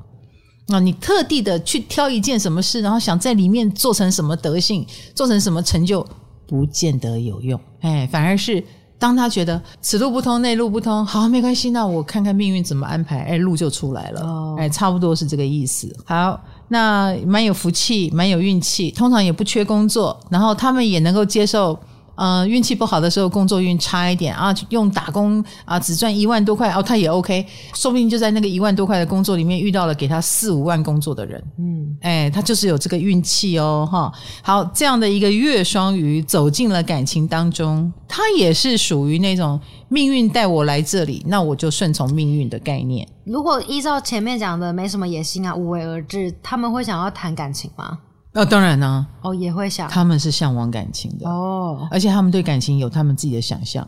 [0.69, 6.07] 啊，你特地的去挑一件什么事，然后想在里面做成什么德性，做成什么成就，
[6.47, 7.61] 不见得有用。
[7.81, 8.65] 哎，反而是
[8.99, 14.21] 当他觉得此路不通，那路不通，好，没关系，那我看看命运怎么安排，哎，路就出来了。
[14.23, 15.95] 哦，哎，差不多是这个意思。
[16.05, 16.41] 好。
[16.69, 21.79] 那蛮有福气，蛮有运气，通常也不缺工作，然后他们也能够接受。
[22.17, 34.13] 呃，运气不好的时候，工作运差一点啊，用打工啊，只赚一万多块哦，他也 OK，说不定就在那个一万多块的工作里面遇到了给他四五万工作的人，嗯，哎，他就是有这个运气哦，哈。
[34.43, 43.07] 好，这样的一个月双鱼走进了感情当中，他也是属于那种命运带我来这里，那我就顺从命运的概念。
[43.25, 47.99] 如果依照前面讲的，没什么野心啊，无为而治，他们会想要谈感情吗？
[48.35, 53.87] 哦，当然呢、啊，哦，也会想，他们是向往感情的哦，而且他们对感情有他们自己的想象。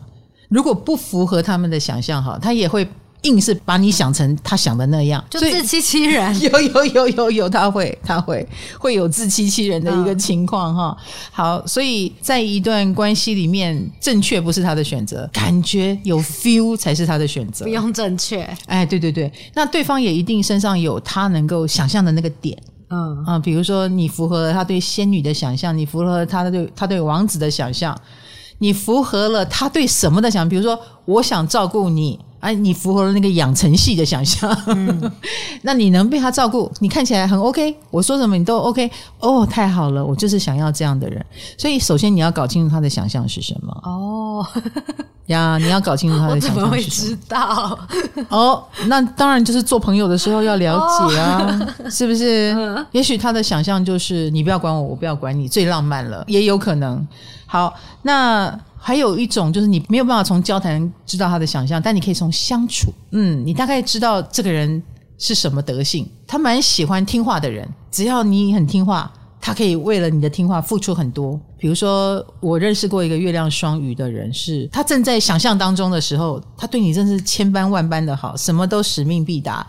[0.49, 2.87] 如果不符合他们的想象，哈，他也会
[3.23, 6.33] 硬是把你想成他想的那样，就自欺欺人。
[6.39, 8.47] 有有有有有，他会他会
[8.79, 10.97] 会有自欺欺人的一个情况哈。
[10.97, 17.65] 嗯、好，所以在一段关系里面，正确不是他的选择，感觉有 feel 才是他的选择。
[17.65, 22.57] 不用正确，哎，对对对，那对方也一定身上有他能够想象的那个点。
[22.89, 27.99] 嗯啊，比如说你符合了他对仙女的想象，你符合了他对他对王子的想象，
[28.59, 30.49] 你符合了他对什么的想象？
[30.49, 35.11] 比如说，我想照顾你，哎，你符合了那个养成系的想象，嗯、
[35.63, 41.25] 那你能被他照顾，你看起来很 OK，我说什么你都 OK，哦，太好了，我就是想要这样的人。
[41.57, 43.71] 所以，首先你要搞清楚他的想象是什么。
[43.83, 44.45] 哦。
[45.27, 46.61] 呀，你要搞清楚他的想象是什么。
[46.61, 47.77] 我怎么会知道？
[48.29, 52.53] 哦，那当然就是做朋友的时候要了解啊，哦、是不是？
[52.55, 57.05] 嗯、也许他的想象就是你不要管我，我不要管你，最浪漫了，也有可能。
[57.45, 57.73] 好，
[58.03, 64.81] 那还有一种就是你没有办法从交谈知道他的想象，但你可以从相处，嗯，你大概知道这个人
[65.17, 66.07] 是什么德性。
[66.25, 69.11] 他蛮喜欢听话的人，只要你很听话。
[69.39, 71.39] 他可以为了你的听话付出很多。
[71.57, 79.65] 比如说，我认识过一个月亮双鱼的人，是他正在想象当中的时候，他对你真是千般万般的好，什么都使命必达。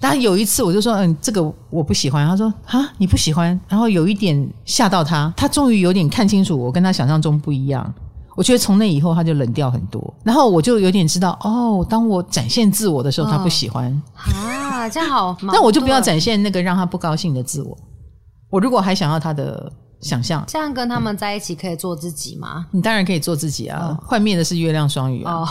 [0.00, 7.94] 但有一次，我就说：“嗯，这个我不喜欢。”他说：“啊，你不喜欢？”然后有一点吓到他，他终于有点看清楚我跟他想象中不一样。
[8.36, 10.14] 我觉得从那以后，他就冷掉很多。
[10.24, 13.90] 然后我就有点知道，哦，当我展现自我的时候，他不喜欢。
[14.14, 15.36] 哦、啊，这样好。
[15.42, 17.76] 那我就不要展现那个让他不高兴的自我。
[18.50, 20.44] 我如果还想要他的想象。
[20.46, 22.66] 这样跟他们在一起可以做自己吗？
[22.70, 25.48] 你当然可以做自己啊，幻灭的是月亮双鱼啊，哦，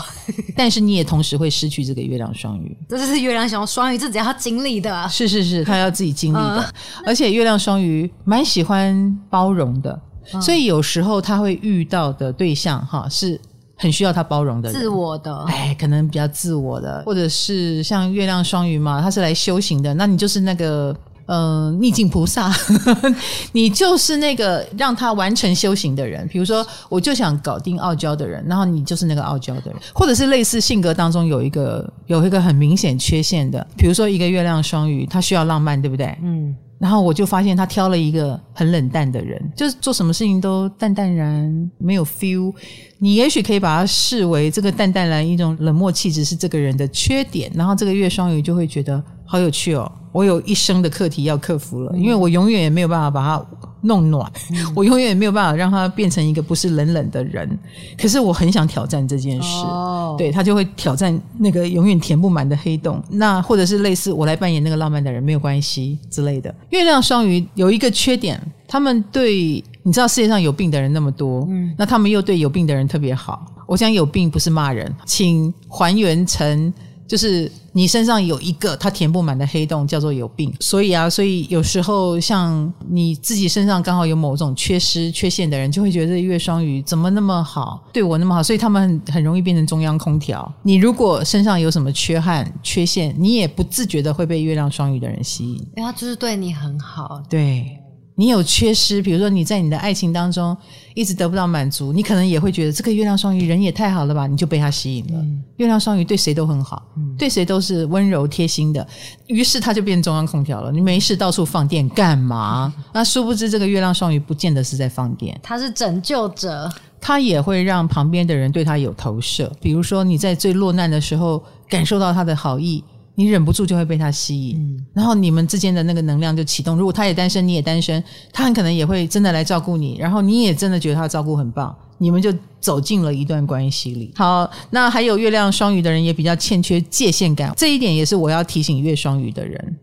[0.56, 2.76] 但是你也同时会失去这个月亮双鱼。
[2.88, 5.08] 这就是月亮双双鱼自己要经历的。
[5.08, 6.74] 是是是，他要自己经历的。
[7.06, 10.00] 而且月亮双鱼蛮喜欢包容的，
[10.40, 13.40] 所以有时候他会遇到的对象哈是。
[13.76, 22.54] 很需要他包容的人，自我的，哎，可能比较自我的，或者是像月亮双鱼嘛，他是来修行的，那你就是那个呃逆境菩萨，
[23.50, 26.26] 你就是那个让他完成修行的人。
[26.28, 36.16] 比如说，我就想搞定傲娇的人，然后你就是那个傲娇的人，或者是类似性格当中有一个有一个很明显缺陷的，比如说一个月亮双鱼，他需要浪漫，对不对？
[36.22, 36.54] 嗯。
[36.84, 42.52] 然后我就发现他挑了一个很冷淡的人，就是做什么事情都淡淡然，没有 feel。
[42.98, 53.46] 你也许可以把它视为这个淡淡然一种冷漠气质是这个人的缺点，然后这个月双鱼就会觉得好有趣哦，我有一生的课题要克服了，因为我永远也没有办法把它
[53.84, 57.48] 弄暖，嗯、我永远也没有办法让他变成一个不是冷冷的人。
[57.96, 63.02] 可是我很想挑战这件事，哦、对，他就会挑战那个永远填不满的黑洞。
[63.10, 66.54] 那或者是类似我来扮演那个浪漫的人没有关系之类的。
[66.70, 73.46] 月亮双鱼有一个缺点，他们对你知道世界上有病的人那么多，嗯，那他们又对有病的人特别好。
[73.66, 76.72] 我想有病不是骂人，请还原成
[77.06, 80.52] 就是你身上有一个它填不满的黑洞，叫做有病。
[80.60, 90.50] 所以啊，所以有时候像你自己身上刚好有某种缺失、缺陷的人，就会觉得月双鱼怎么那么好，对我那么好，所以他们很很容易变成中央空调。
[90.62, 97.78] 你如果身上有什么缺憾、缺陷，你也不自觉的会被月亮双鱼的人吸引，因为他就是对你很好，对。
[98.16, 100.56] 你有缺失，比如说你在你的爱情当中
[100.94, 105.20] 一直得不到满足，你可能也会觉得这个月亮双鱼人也太好了吧，你就被他吸引了。
[105.20, 108.86] 嗯、月亮双鱼对谁都很好，嗯、对谁都是温柔贴心的，
[109.26, 110.70] 于是他就变中央空调了。
[110.70, 112.72] 你没事到处放电干嘛？
[112.76, 119.50] 嗯、 那殊不知这个月亮双鱼不见得是在放电，他是拯救者，他也会让旁边的人对他有投射。
[119.60, 122.84] 比如说你在最落难的时候感受到他的好意。
[123.16, 126.76] 你忍不住就会被他吸引，嗯、然后你们之间的那个能量就启动。
[126.76, 134.12] 如果他也单身，你也单身，他很可能也会真的来照顾你，然后你也真的觉得他的照顾很棒，你们就走进了一段关系里。
[134.16, 139.76] 好，那还有月亮双鱼的人也比较欠缺界限感，这一点也是我要提醒月双鱼的人，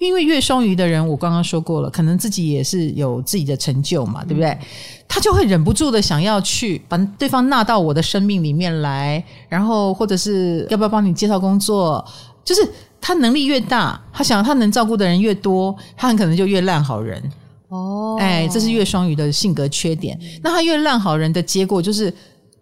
[0.00, 4.50] 因为月双鱼的人我刚刚说过了，可能自己也是有自己的成就嘛，对不对？
[4.50, 4.58] 嗯、
[5.06, 12.04] 他就会忍不住的想要去把对方纳到我的生命里面来，然后或者是要不要帮你介绍工作。
[12.44, 12.68] 就是
[13.00, 17.22] 他能力越大，他想他能照顾的人越多，他很可能就越烂好人
[17.68, 18.16] 哦。
[18.20, 20.18] 哎，这是月双鱼的性格缺点。
[20.42, 22.12] 那他越烂好人的结果就是，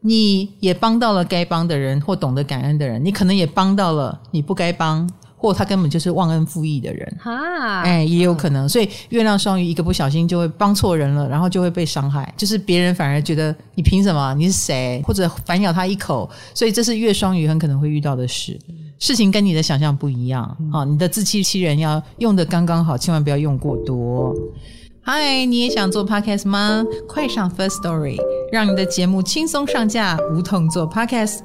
[0.00, 7.16] 你也帮到了该帮的人或懂得感恩的人，你可能也帮到了你不该帮或他根本就是忘恩负义的人。
[7.18, 8.68] 哈，哎，也有可能。
[8.68, 12.30] 所以月亮双鱼一个不小心就会帮错人了，然后就会被伤害。
[12.36, 14.34] 就是别人反而觉得你凭什么？
[14.34, 15.02] 你是谁？
[15.06, 16.28] 或者反咬他一口。
[16.54, 18.58] 所以这是月双鱼很可能会遇到的事。
[19.00, 24.34] 事情跟你的想象不一样，好，你的自欺欺人要用的刚刚好，千万不要用过多。
[25.00, 26.84] 嗨，你也想做 podcast 吗？
[27.08, 28.18] 快上 First Story，
[28.52, 31.38] 让你的节目轻松上架，无痛做 podcast。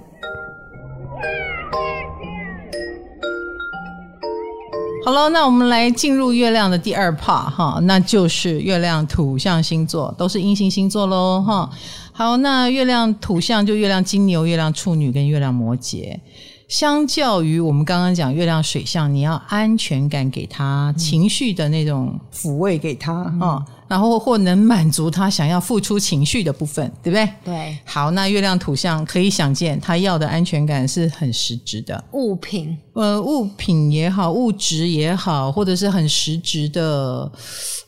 [5.06, 11.70] 好了，那我们来进入月亮的第二 part 哈，那就是月亮土象星座，都是阴性星座喽哈。
[12.12, 16.20] 好，那月亮土象就月亮金牛、月亮处女跟月亮摩羯。
[16.68, 27.30] 相较于我们刚刚讲月亮水象，你要安全感给他，嗯、情绪的那种抚慰给他啊、嗯哦，然后或能满足他想要付出情绪的部分，对不对？
[27.44, 27.78] 对。
[27.86, 37.32] 好，那月亮土象可以想见，他要的安全感是很实质的物品，呃，物品也好，物质也好，或者是很实质的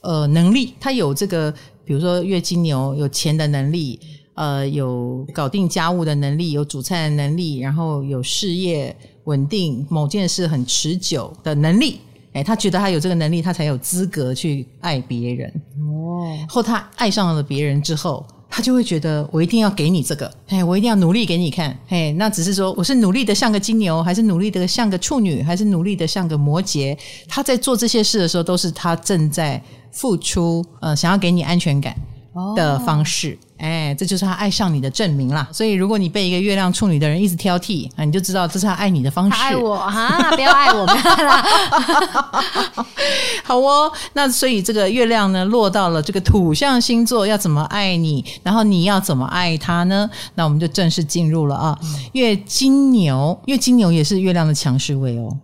[0.01, 1.51] 呃能力，他有这个，
[1.83, 3.99] 比如说月金牛有钱的能力。
[4.37, 12.01] 呃，有搞定家务的能力，有煮菜的能力，然后有事业稳定，某件事很持久的能力。
[12.33, 15.51] 哎，他觉得他有这个能力，他才有资格去爱别人。
[15.79, 21.75] 哦，后他爱上了别人之后，他就会觉得我一定要给你这个，哎，我一定要努力给你看。
[21.87, 26.95] 哎，那只是说我是努力的像个金牛，还是努力的像个处女，还是努力的像个摩羯？
[27.27, 29.59] 他在做这些事的时候，都是他正在
[29.91, 31.95] 付出，呃，想要给你安全感
[32.55, 33.35] 的方式。
[33.41, 35.47] 哦哎，这就是他爱上你的证明啦。
[35.51, 39.37] 所以，如果你被一个月亮处女的人一直挑剔啊，你就知道这是他爱你的方式。
[39.37, 41.45] 他爱我哈， 不要爱我们啦。
[43.43, 48.23] 好哦，那所以这个月亮呢，落到了这个土象星座，要怎么爱你？
[48.43, 50.09] 然后你要怎么爱他呢？
[50.35, 51.77] 那我们就正式进入了啊。
[52.13, 55.35] 月金牛，月金牛也是月亮的强势位哦。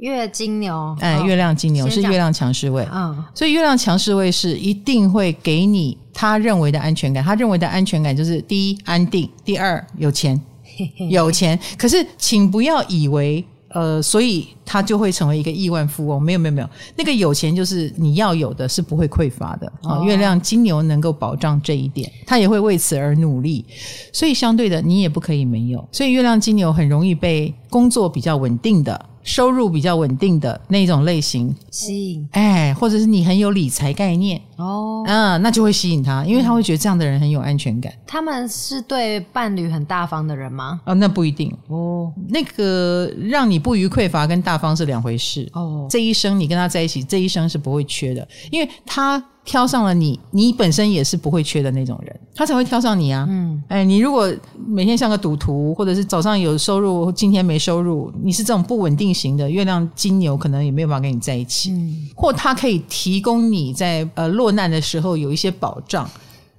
[0.00, 7.22] 月金牛，哎，哦、月亮金牛是月亮强势位，嗯，所以月亮强势位是一定会给你他认为的安全感。
[7.22, 10.40] 他认为的安全感就是第一安定，第二有钱，
[11.10, 11.58] 有钱。
[11.76, 13.44] 可是请不要以为。
[13.74, 16.20] 呃，所以他就会成为一个亿万富翁。
[16.20, 19.98] 没有，没有，没有，那个有钱就是你要有的，是不会匮乏的啊。
[19.98, 23.62] 哦，月亮金牛能够保障这一点，他也会为此而努力。
[24.10, 25.86] 所以相对的，你也不可以没有。
[25.92, 28.98] 所以月亮金牛很容易被工作比较稳定的。
[29.28, 37.92] 收入比较稳定的那种类型吸引，哎，或者是你很有理财概念哦，嗯，那就会吸引他，因为他会觉得这样的人很有安全感。
[38.06, 40.80] 他们是对伴侣很大方的人吗？
[40.86, 42.10] 哦，那不一定哦。
[42.30, 45.86] 那个让你不虞匮乏跟大方是两回事哦。
[45.90, 49.22] 这一生你跟他在一起，这一生是不会缺的，因为他。
[49.48, 53.26] 挑上了你，你本身也是不会缺的那种人，他才会挑上你啊。
[53.30, 54.30] 嗯，哎，你如果
[54.66, 61.70] 每天像个赌徒，或者是早上有收入，今天没收入，你是这种不稳定型的，月亮金牛可能也没有办法跟你在一起。
[61.72, 66.06] 嗯，或他可以提供你在呃落难的时候有一些保障，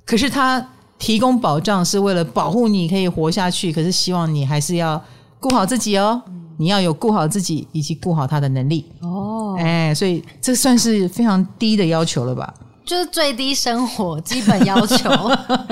[0.04, 0.68] 可是他
[0.98, 5.00] 提供保障是为了保护你可以活下去，可是希望你还是要
[5.40, 6.20] 顾好自己哦。
[6.58, 9.56] 你要有顾好自己以及顾好他的能力哦。
[9.60, 12.54] 哎，所以这算是非常低的要求了吧？
[12.90, 15.32] 就是最低生活基本要求，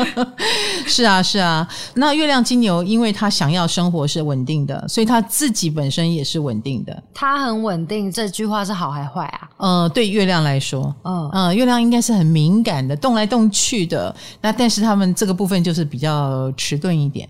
[0.85, 1.67] 是啊是啊。
[1.95, 7.01] 那月亮金牛，因为他想要生活是稳定的，所以他自己本身也是稳定的。
[7.15, 9.49] 他很稳定，这句话是好还坏啊？
[9.57, 14.15] 呃，对月亮来说，嗯嗯，月亮应该是很敏感的，动来动去的。
[14.39, 17.27] 那但是他们这个部分就是比较迟钝一点，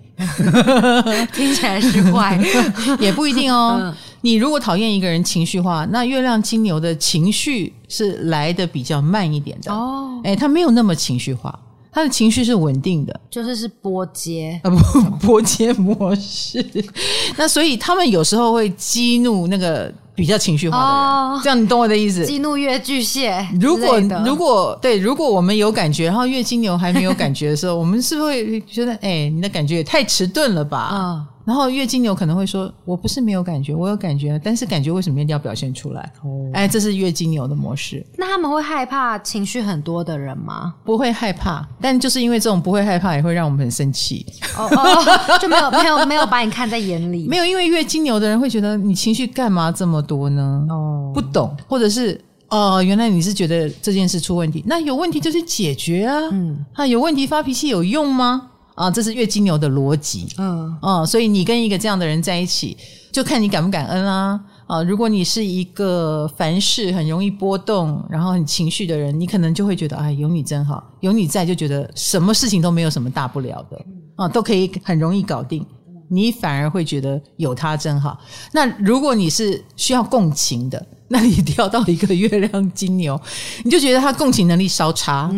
[1.34, 2.38] 听起来是坏，
[3.00, 3.78] 也不一定哦。
[3.82, 3.96] 嗯
[4.28, 10.20] 你如果讨厌一个人情绪化，那月亮金牛的情绪是来的比较慢一点的哦。
[10.22, 11.58] 哎，他没有那么情绪化，
[11.94, 16.62] 他的情绪是稳定的，就是是波接啊，不 波接模式。
[17.40, 22.26] 那所以他们有时候会激怒那个比较情绪化的人，哦、这样你懂我的意思？
[22.26, 23.48] 激怒月巨蟹。
[23.62, 30.78] 如果如果对，如果我们有感觉，然后月金牛还没有感觉的时候，我们是不是会觉得，哎，你的感觉也太迟钝了吧？
[30.80, 31.26] 啊、哦。
[31.48, 38.06] 然后月经牛可能会说：“我不是没有感觉，我有感觉，但是感觉为什么一定要表现出来？”哦，哎，这是月经牛的模式。
[38.18, 40.74] 那他们会害怕情绪很多的人吗？
[40.84, 44.26] 不会害怕，但就是因为这种不会害怕，也会让我们很生气。
[44.58, 47.26] 哦 哦，就没有没有没有把你看在眼里。
[47.30, 50.68] 没有，因为月经牛的人会觉得你情绪干嘛这么多呢？
[50.70, 52.20] 哦，不懂，或者是
[52.50, 56.14] 哦，原来你是觉得这件事出问题，那有问题就去解决啊。
[56.34, 58.50] 嗯，啊，有问题发脾气有用吗？
[58.78, 62.78] 啊，这是月金牛的逻辑，嗯，哦、啊，所以你跟一个这样的人在一起，
[63.12, 64.40] 就看你感不感恩啦。
[64.68, 75.66] 啊，如果你是一个凡事很容易波动，然后很情绪的人，你可能就会觉得，哎，有你真好，有你在，就觉得什么事情都没有什么大不了的，啊，都可以很容易搞定。
[76.08, 78.20] 你反而会觉得有他真好。
[78.52, 83.20] 那如果你是需要共情的，那你挑 到一个月亮金牛，
[83.64, 85.34] 你就觉得他共情能力稍差，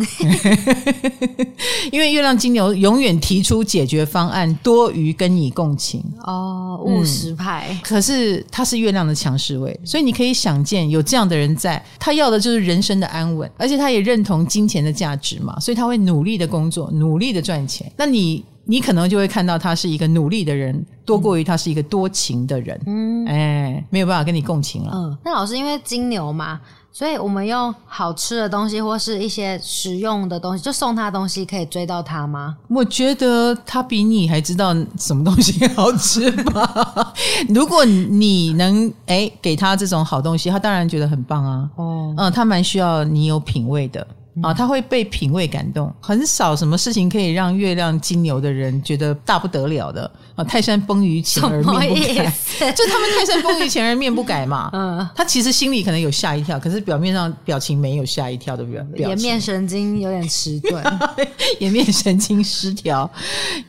[1.92, 7.68] 因为月亮金牛永远提出解决方案多于跟你共情哦，务实派。
[7.70, 17.92] 嗯，可是他是月亮的强势位，所以你可以想见有这样的人在，他要的就是人生的安稳，而且他也认同金钱的价值嘛，所以他会努力的工作，努力的赚钱。
[17.96, 18.44] 那你？
[18.70, 22.80] 你可能就会看到他是一个努力的人，多过于他是一个多情的人。
[22.86, 24.92] 嗯，哎，没有办法跟你共情了。
[24.94, 26.62] 嗯，那老师因为金牛嘛，
[26.92, 32.58] 所以我们用好吃的东西或是一些实用的东西，就送他东西，可以追到他吗？
[32.68, 37.12] 我觉得他比你还知道什么东西好吃吧。
[37.50, 41.68] 如果你能哎给他这种好东西，他当然觉得很棒啊。
[41.76, 44.06] 哦，嗯，他蛮需要你有品味的。
[44.42, 50.10] 啊，他会被品味感动，很少什么事情可以让月亮金牛的人觉得大不得了的。
[50.36, 50.44] 啊！
[50.46, 54.70] 泰山崩于前而面不改，就他们泰山崩于前而面不改嘛。
[54.74, 60.82] 嗯，他其实心里可能有吓一跳，可是表面上表情没有吓一跳的表表颜面神经有点迟钝，
[61.60, 63.10] 颜面神经失调。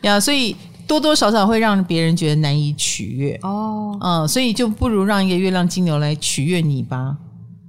[0.03, 0.55] 呀，所以
[0.87, 3.37] 多多少少会让别人觉得难以取悦。
[3.43, 3.99] 哦。
[4.01, 7.17] 嗯，所以就不如让一个月亮金牛来取悦你吧。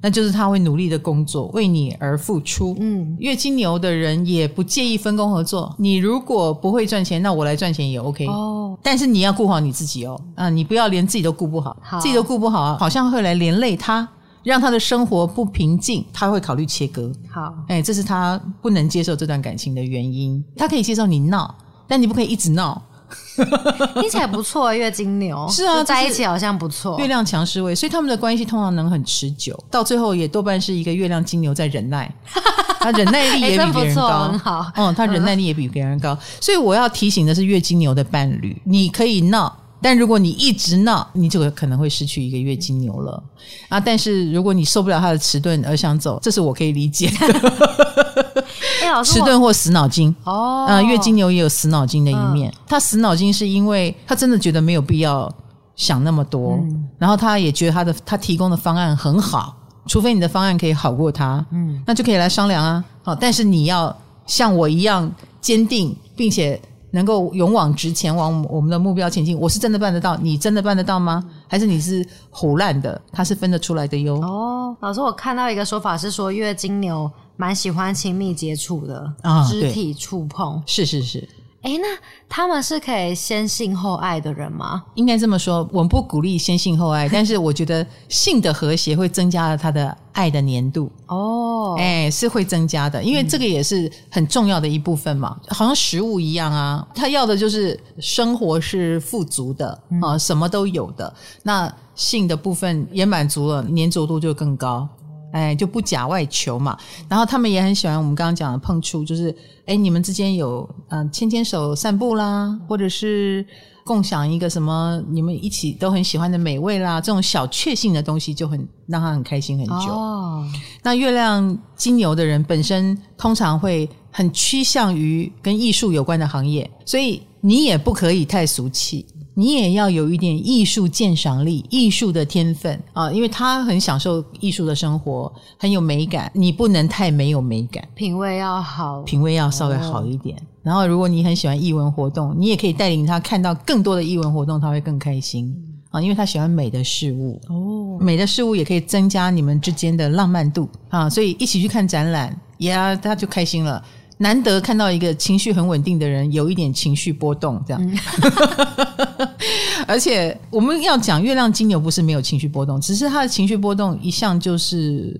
[0.01, 2.75] 那就是他会努力的工作，为你而付出。
[2.79, 5.75] 嗯，月金牛的人也不介意分工合作。
[5.77, 8.25] 你如果不会赚钱，那我来赚钱也 OK。
[8.27, 10.19] 哦，但是你要顾好你自己哦。
[10.35, 14.07] 啊，你不要连自己都顾不好，好自己都顾不好，好像会来连累他，
[14.43, 16.03] 让他的生活不平静。
[16.11, 17.11] 他会考虑切割。
[17.29, 20.43] 好，哎，这是他不能接受这段感情的原因。
[20.57, 21.53] 他可以接受你闹，
[21.87, 22.81] 但你不可以一直闹。
[23.99, 26.97] 听起来不错，月金牛是啊，在一起好像不错。
[26.99, 32.11] 月亮强势位，所以他们的关系通常能很持久，到最后也多半是一个月亮金牛在忍耐，
[32.79, 34.71] 他忍耐力也比别人高，很好。
[34.75, 43.23] 嗯，他忍耐力也比别人高，所以我要提醒的是月金牛的伴侣，你可以闹，但如果你一直闹，你就可能会失去一个月经牛了
[43.67, 43.79] 啊！
[43.79, 48.45] 但是如果你受不了他的迟钝而想走，这是我可以理解的。
[48.83, 52.51] 哎，老师，迟钝或死脑筋哦，啊，月经牛也有死脑筋的一面。
[52.51, 55.27] 嗯、他死脑筋是因为他真的觉得没有必要
[55.75, 59.57] 想那么多，嗯、然后他也觉得他的他提供的方案很好，
[59.87, 62.83] 除非你的方案可以好过他，嗯，那就可以来商量啊。
[63.01, 63.95] 好，但是你要
[64.27, 65.11] 像我一样
[65.41, 66.61] 坚定，并且。
[66.91, 71.23] 能够勇往直前往我们的目标前进，我是真的办得到，你真的办得到吗？
[71.47, 73.01] 还是你是唬烂的？
[73.11, 74.15] 他是分得出来的哟。
[74.21, 81.27] 哦，老师，我看到一个说法是说，月金牛蛮喜欢亲密接触的，啊，肢体触碰，是是是。
[81.61, 81.87] 哎，那
[82.27, 84.83] 他们是可以先性后爱的人吗？
[84.95, 90.91] 应该这么说，我们不鼓励先性后爱，但是我觉得性的和谐会增加了他的爱的粘度。
[91.05, 101.13] 哦，哎，是会增加的，因为这个也是很重要的一部分嘛，嗯、好像食物一样啊，他要的就是生活是富足的啊，什么都有的。
[101.43, 104.87] 那性的部分也满足了，粘着度就更高。
[105.31, 106.77] 哎，就不假外求嘛。
[107.09, 113.45] 然后他们也很喜欢我们刚刚讲的碰触，就是哎，你们之间有嗯牵牵手散步啦，或者是
[113.83, 119.91] 共享一个什么你们一起都很喜欢的美味啦，这种小确幸的东西就很让他很开心很久。
[119.91, 120.47] 哦，
[120.83, 129.05] 那月亮金牛的人本身通常会很趋向于跟艺术有关的行业，所以你也不可以太俗气。
[129.33, 136.29] 你也要有一点艺术鉴赏力、艺术的天分啊，因为他很享受艺术的生活，很有美感。
[136.33, 140.35] 你不能太没有美感，品味要好，品味要稍微好一点。
[140.37, 145.55] 哦、然后，如果你很喜欢艺文活动，你也可以带领他看到更多的艺文活动，他会更开心
[145.89, 147.97] 啊，因为他喜欢美的事物哦。
[148.01, 153.81] 美的事物也可以增加你们之间的浪漫度啊，所以一起去看展览，呀，他就开心了。
[154.21, 157.81] 难得看到一个情绪很稳定的人，有一点情绪波动，这样。
[157.83, 159.27] 嗯、
[159.87, 165.19] 而且我们要讲月亮金牛不是没有情绪波动，只是他的情绪波动一向就是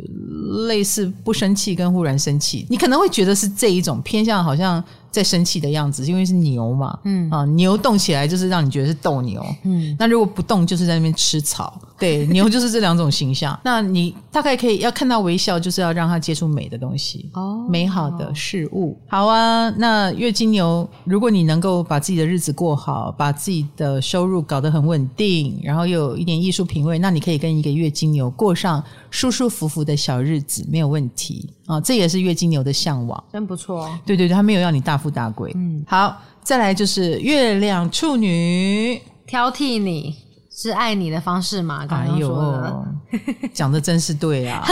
[0.68, 2.66] 类似不生气跟忽然生气。
[2.70, 4.84] 你可能会觉得是这一种偏向，好像。
[5.12, 7.30] 在生气的样子，因为是牛嘛，嗯。
[7.30, 13.58] 啊，牛动起来就是让你觉得是斗牛，嗯，那如果不动就是在那边吃草，对， 牛就是这两种形象。
[13.64, 18.98] 那你大概可以要看到微笑，就是要让他接触美的东西，哦，美好的事物。
[19.08, 31.48] 好啊，那月金牛，如果你能够把自己的日子过好，把自己的收入搞得很稳定，然后又有一点艺术品味，那你可以跟一个月金牛过上舒舒服服的小日子，没有问题。
[31.68, 33.88] 啊，这也是月经牛的向往，真不错。
[34.04, 35.52] 对对对，他没有要你大富大贵。
[35.54, 40.16] 嗯，好，再来就是月亮处女，挑剔你
[40.50, 41.86] 是爱你的方式吗？
[41.86, 42.86] 刚刚说的，
[43.54, 44.66] 讲的真是对啊，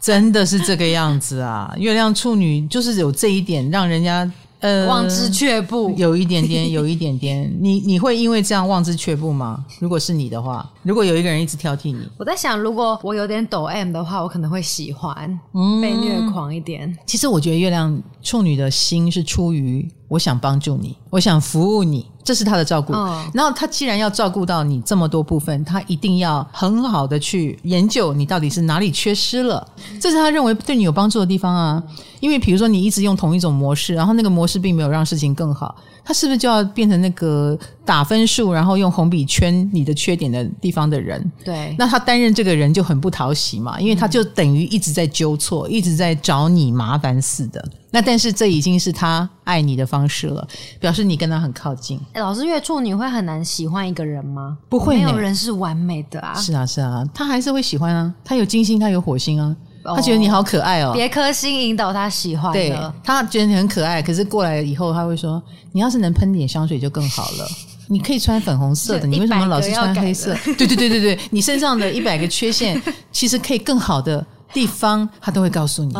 [0.00, 1.74] 真的是这个样子啊。
[1.76, 4.30] 月亮处女就是有这一点，让人家。
[4.60, 7.50] 呃，望之却步，有一点点， 有一点点。
[7.60, 9.64] 你你会因为这样望之却步吗？
[9.78, 16.96] 如果是你的话，如果有一个人一直挑剔你，我在想，如果我有点抖 M 的话，我可能会喜欢，嗯，被虐狂一点。
[17.06, 22.04] 其实我觉得月亮处女的心是出于我想帮助你，我想服务你。
[22.22, 29.66] 这是他的照顾，哦、然后他既然要照顾到你这么多部分，他一定要很好的去研究你到底是哪里缺失了，
[29.98, 31.82] 这是他认为对你有帮助的地方啊。
[32.20, 35.74] 因为比如说你一直用同一种模式，然后那个模式并没有让事情更好。
[36.10, 41.24] 他是不是就要变成那个打分数，然后用红笔圈你的缺点的地方的人？
[41.44, 47.64] 对，那他担任这个人就很不讨喜嘛，因为他就等于一直在纠错，一直在找你麻烦似的。
[47.92, 50.44] 那但是这已经是他爱你的方式了，
[50.80, 52.00] 表示你跟他很靠近。
[52.14, 54.58] 老师，月处你会很难喜欢一个人吗？
[54.68, 56.34] 不会，没有人是完美的啊。
[56.34, 58.12] 是啊，是啊，他还是会喜欢啊。
[58.24, 59.54] 他有金星，他有火星啊。
[59.82, 62.58] 他觉得你好可爱哦，别颗星引导他喜欢的。
[62.58, 67.48] 对，他觉得你很可爱，可是过来以后他会说：“你要是能喷点香水就更好了。
[67.88, 70.34] 你可以穿粉红色的，你为什么老是穿黑色？
[70.44, 75.94] 对对对对对，你身上的一百个缺陷， 其实可以更好的地方，他都会告诉你。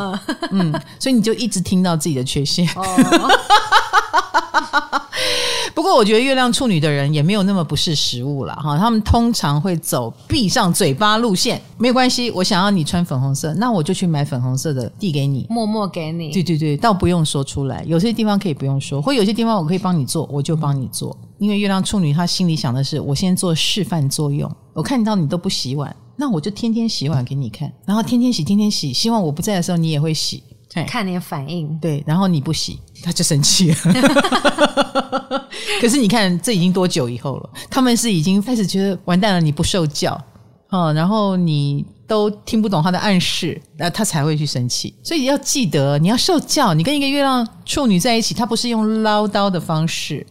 [0.51, 2.68] 嗯，所以你就一直听到自己的缺陷。”
[5.74, 16.32] 不过我觉得月亮处女的人也没有那么不识时务了哈，他们通常会走闭上嘴巴路线，没有关系，我想要你穿粉红色，那我就去买粉红色的递给你，默默给你。
[16.32, 21.16] 对对对，倒不用说出来，有些地方可以不用说，或有些地方我可以帮你做，我就帮你做。
[21.38, 30.42] 因为月亮处女她心里想的是，我先做示范作用，我看到你都不洗碗，那我就天天洗碗给你看，然后天天洗，天天洗，希望我不在的时候你也会洗。
[30.86, 33.76] 看你的反应，对，然后你不洗，他就生气了。
[35.80, 37.51] 可是你看，这已经多久以后了？
[37.70, 40.20] 他们是已经开始觉得完蛋了，你不受教，
[40.70, 44.94] 嗯，然后你都听不懂他的暗示，那他才会去生气。
[45.03, 46.74] 所以要记得，你要受教。
[46.74, 50.26] 你跟一个月亮处女在一起，他不是用唠叨的方式，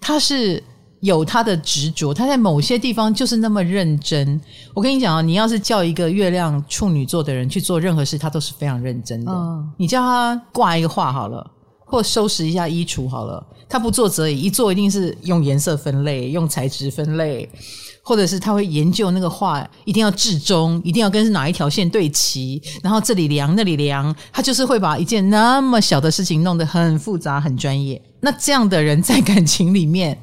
[0.00, 0.62] 他是
[1.00, 4.40] 有他的执着，他在某些地方就是那么认真。
[4.72, 9.32] 我跟你讲啊，你要是叫一个月亮处女座的人去做任何事，他都是非常认真的。
[9.32, 11.50] 嗯你叫他挂一个画好了，
[11.92, 17.46] 或收拾一下衣橱好了，他不做则已，一做一定是用颜色分类，用材质分类。
[18.04, 28.02] 或者是他会研究那个画，一定要置中，一定要跟哪一条线对齐，然后这里量那里量，他就是会把一件那么小的事情弄得很复杂、很专业。
[28.18, 30.20] 那这样的人在感情里面，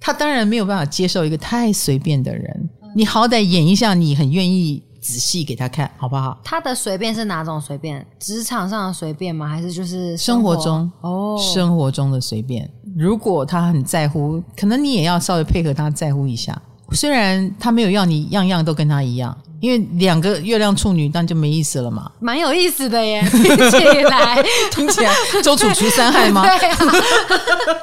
[0.00, 2.70] 他当然没有办法接受一个太随便的人。
[2.96, 6.38] 你好歹演一下，你很愿意仔细给他看，好不好？
[6.44, 8.06] 他的随便是哪种随便？
[8.18, 9.48] 职场上的随便吗？
[9.48, 12.70] 还是就是生生活中哦，生活中的随便。
[12.96, 16.60] 如果他很在乎，可能你也要稍微配合他在乎一下。
[16.92, 22.10] 虽然他没有要你样样都跟他一样，因为两个月亮处女，那就没意思了嘛。
[22.18, 24.42] 蛮有意思的耶，听起来
[24.72, 26.42] 听起来周处除三害吗？
[26.58, 26.76] 对啊，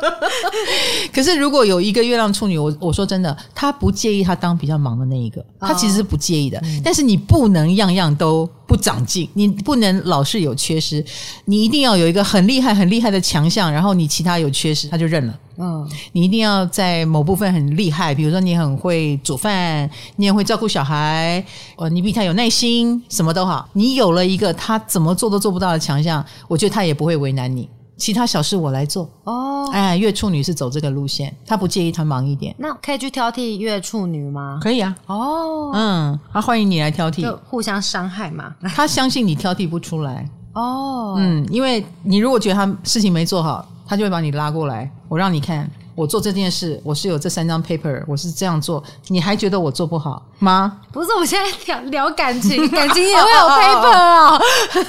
[1.14, 6.62] 可是如果有一个月亮处女，我我说真的，她不介意她当比较忙的那一个，她其实是不介意的。
[6.84, 11.06] 但是你不能样样都不长进，你不能老是有缺失，
[11.46, 15.40] 你一定要有一个很厉害、很厉害的强项，然后你其他有缺失，他就认了。
[15.60, 21.44] 嗯，你一定要在某部分很厉害，比如说你很会煮饭，你也会照顾小孩，
[21.76, 23.68] 呃，你比他有耐心，什么都好。
[23.74, 27.70] 你有了一个他怎么做都做不到的强项，我觉得他也不会为难你。
[27.98, 29.10] 其他小事我来做。
[29.24, 34.60] 哦，哎，月处女是走这个路线，他不介意他忙一点，那可以去挑剔月处女吗？
[34.62, 34.96] 可以啊。
[35.08, 38.54] 哦，嗯，他欢迎你来挑剔就，互相伤害嘛。
[38.76, 40.30] 他相信你挑剔不出来。
[40.54, 50.80] 哦，嗯，因为你如果觉得他事情没做好，他就会把你拉过来，我让你看，我做这件事，我是有这三张 paper，我是这样做，你还觉得我做不好吗？
[50.92, 54.40] 不是，我们现在聊聊感情，感情也会 有 paper 啊。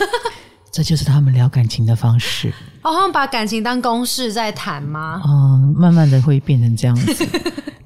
[0.70, 2.52] 这就是他们聊感情的方式。
[2.82, 5.20] 哦，他们把感情当公事在谈吗？
[5.26, 7.26] 嗯，慢慢的会变成这样子。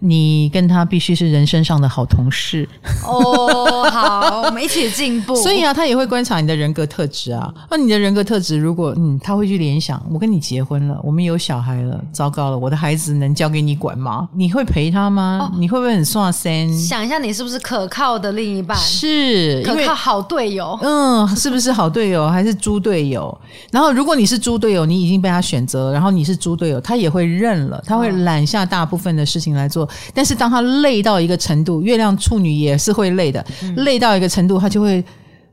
[0.04, 2.68] 你跟他必须是人生上的好同事。
[3.06, 5.32] 哦，好，我们一起进步。
[5.40, 7.54] 所以啊，他也会观察你的人格特质啊。
[7.70, 14.28] 那你的人格特质，如果嗯，他会去联想，我跟你结婚了，我们有小孩了，糟糕了，我的孩子能交给你管吗？
[14.34, 15.48] 你会陪他吗？
[15.48, 16.76] 哦你会不会很耍身？
[16.76, 18.76] 想一下，你是不是可靠的另一半？
[18.76, 20.76] 是，可靠好队友。
[20.82, 23.40] 嗯，是不是好队友还是猪队友？
[23.70, 29.88] 然后，如果你是猪队友，你已经被他选择了，然后你是猪队友，他也会认了，他会揽下大部分的事情来做。
[30.14, 35.04] 但是当他累到一个程度，月亮处女也是会累的，嗯、累到一个程度，他就会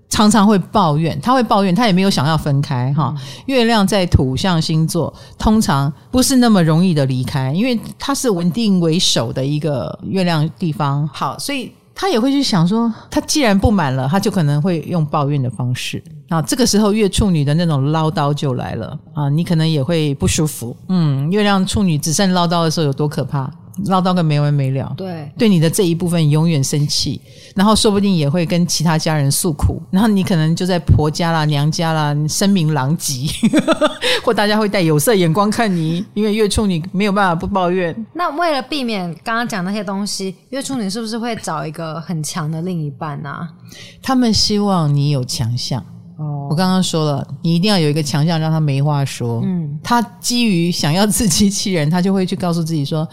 [0.09, 3.13] 常常会抱怨，他会抱怨，他也没有想要分开哈。
[3.15, 11.07] 嗯、月亮在土象星座，通常不是那么容易的离开，因为它是稳定为首的一个月亮地方。
[11.13, 11.71] 好，所以。
[12.01, 16.41] 他也会去想说，他既然不满了，他就可能会用抱怨的方式那。
[16.43, 20.73] 这个时候，月处女的那种唠叨就来了啊，你可能也会不舒服。
[20.87, 23.51] 嗯，月亮处女只剩唠叨的时候有多可怕？
[23.85, 27.21] 唠叨个没完没了，对，对你的这一部分永远生气，
[27.55, 33.27] 然后说不定也会跟其他家人诉苦，然后你可能就在婆家啦、娘家啦，声名狼藉，
[34.23, 37.95] 或大家会带有色眼光看你，因为月处女没有办法不抱怨。
[38.13, 43.49] 那为了避免刚刚讲那些东西，月处女是不是会找一个很强的另一半呢、啊？
[44.01, 45.83] 他们希望你有强项。
[46.17, 49.41] 哦，我刚刚说了，你一定要有一个强项，让他没话说。
[49.45, 53.07] 嗯，他基于想要自欺欺人，他就会去告诉自己说，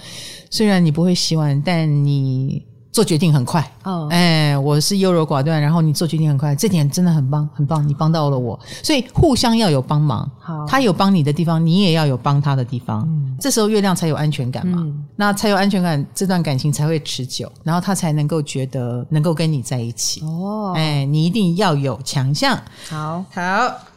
[0.57, 3.63] 虽然你不会洗碗，但你做决定很快。
[3.83, 8.59] 哦，哎，我是优柔寡断，然后你做决定很快，这点真的很棒，很棒，你帮到了我。
[8.83, 10.27] 所以互相要有帮忙。
[10.39, 13.07] 好，他有帮你的地方，你也要有帮他的地方。
[13.07, 14.79] 嗯，这时候月亮才有安全感嘛。
[14.81, 20.23] 嗯，那才有安全感，这段感情才会持久，然后他才能够觉得能够跟你在一起。
[20.23, 22.59] 哦，哎，你一定要有强项。
[22.89, 23.43] 好，好，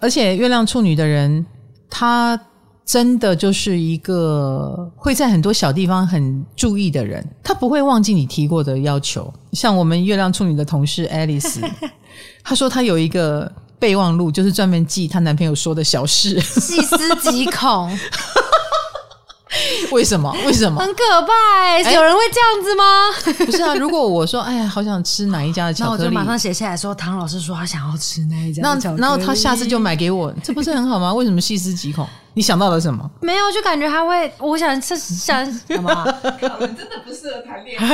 [0.02, 1.46] 而且月亮处女的人，
[1.90, 2.38] 他。
[2.90, 9.32] 真的就是一个会在很多小地方很注意的人，他不会忘记你提过的要求。
[9.54, 11.60] 像我们月亮处女的同事 Alice，
[12.44, 17.96] 她说她有一个备忘录，就是专门记她男朋友说的小事，细思极恐。
[19.92, 20.36] 为什么？
[20.46, 20.80] 为什么？
[20.80, 21.92] 很可怕！
[21.92, 22.84] 有人会这样子吗？
[23.26, 31.14] 欸、 不是啊，如果我说，哎呀，好想吃哪一家的巧克力，那我就马上写下来说，唐老师说他想要吃那一家的巧克力，那然后他下次就买给我，这不是很好吗？
[31.14, 32.08] 为什么细思极恐？
[32.36, 33.10] 你想到了什么？
[33.22, 35.92] 没有，就感觉他会，我想吃想什么？
[35.92, 37.88] 我们真的不适合谈恋爱。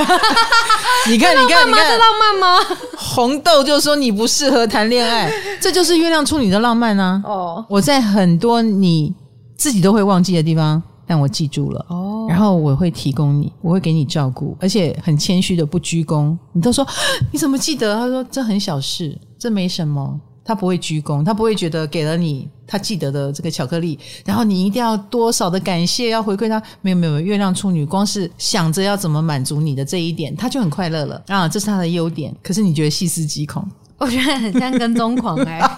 [1.07, 2.77] 你看，你看，你看，这浪漫吗？
[2.97, 7.21] 红豆就说你不适合谈恋爱，这就是月亮处女的浪漫啊！
[7.25, 9.15] 哦，我在很多你
[9.57, 10.83] 自己都会忘记的地方。
[11.05, 16.37] 但我记住了哦，然后我会提供你，我会给你照顾，而且很谦虚的不鞠躬。
[16.53, 16.85] 你都说
[17.31, 17.95] 你怎么记得？
[17.95, 20.19] 他说这很小事，这没什么。
[20.47, 26.61] 他不会鞠躬，他不会觉得给了你他记得的这个巧克力，然后你一定要多少的感谢要回馈他。
[26.81, 32.31] 没有没有，月亮处女光是想着要怎么满足你的这一点，他就很快乐了啊，这是他的优点。
[32.43, 33.67] 可是你觉得细思极恐？
[33.97, 35.67] 我觉得很像跟踪狂哎、欸。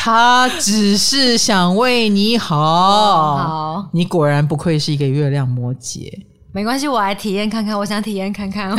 [0.00, 3.36] 他只是想为你好。
[3.36, 6.08] 好，你果然不愧是一个月亮摩羯。
[6.52, 7.76] 没关系，我来体验看看。
[7.76, 8.70] 我想体验看看。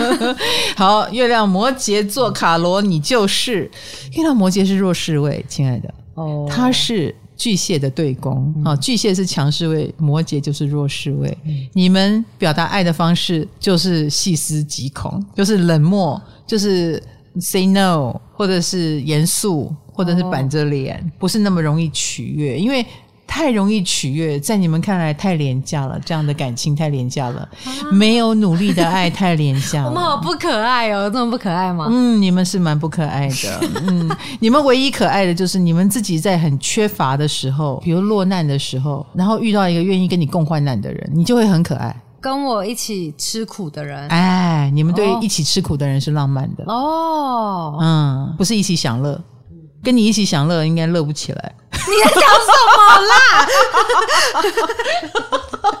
[0.76, 3.70] 好，月亮摩羯座卡罗，你就是
[4.12, 11.66] 月亮摩羯是弱势位，亲爱的哦，他是巨蟹的对宫啊、嗯，巨蟹是强势位，摩羯就是弱势位、嗯。
[11.72, 17.02] 你们表达爱的方式就是细思极恐，就是冷漠，就是
[17.40, 22.86] say no，或者是严肃，或者是板着脸、哦，不是那么容易取悦，因为。
[23.30, 29.88] 太容易取悦，在你们看来太廉价了，这样的感情太廉价了，啊，没有努力的爱太廉价了。
[29.92, 31.86] 我们好不可爱哦，这么不可爱吗？
[31.90, 33.60] 嗯，你们是蛮不可爱的。
[33.86, 41.94] 嗯，你们唯一可爱的就是你们自己在很缺乏的时候，比如落难的时候，然后遇到一个愿意跟你共患难的人，你就会很可爱。
[42.22, 47.78] 跟我一起吃苦的人，哎，你们对一起吃苦的人是浪漫的哦。
[47.78, 49.20] 嗯，不是一起享乐。
[49.88, 51.52] 跟你一起享乐，应该乐不起来。
[51.72, 53.48] 你在讲什么啦？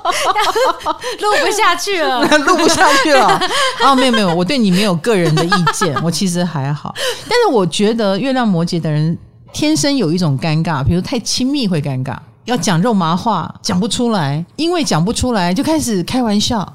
[1.20, 3.38] 录不下去了，录不下去了。
[3.82, 6.94] 哦，没有没有，我对你没有个人的意见，我其实还好。
[7.28, 9.18] 但是我觉得月亮摩羯的人
[9.52, 16.72] 天生有一种尴尬，比如太亲密会尴尬，要讲肉麻话讲不出来，因为讲不出来就开始开玩笑，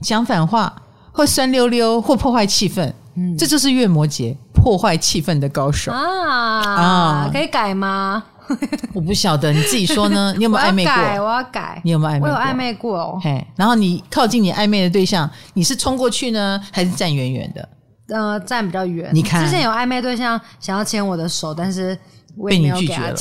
[0.00, 0.74] 讲反话，
[1.12, 2.92] 或酸溜溜，或破坏气氛。
[3.14, 6.60] 嗯，这就是月摩羯破坏气氛的高手啊！
[6.62, 8.22] 啊，可以改吗？
[8.94, 10.32] 我不晓得，你自己说呢？
[10.38, 10.92] 你有没有暧昧过？
[10.92, 11.80] 我要改，我要改。
[11.84, 12.28] 你有没有暧昧过？
[12.28, 13.20] 我有暧昧过哦。
[13.22, 17.68] 嘿，然后你靠近你暧昧的对象，你是冲过去呢，还是站远远的？
[18.08, 19.10] 呃，站比较远。
[19.12, 21.98] 你看，之前有暧昧对象想要牵我的手，但是
[22.46, 23.16] 被你拒绝了。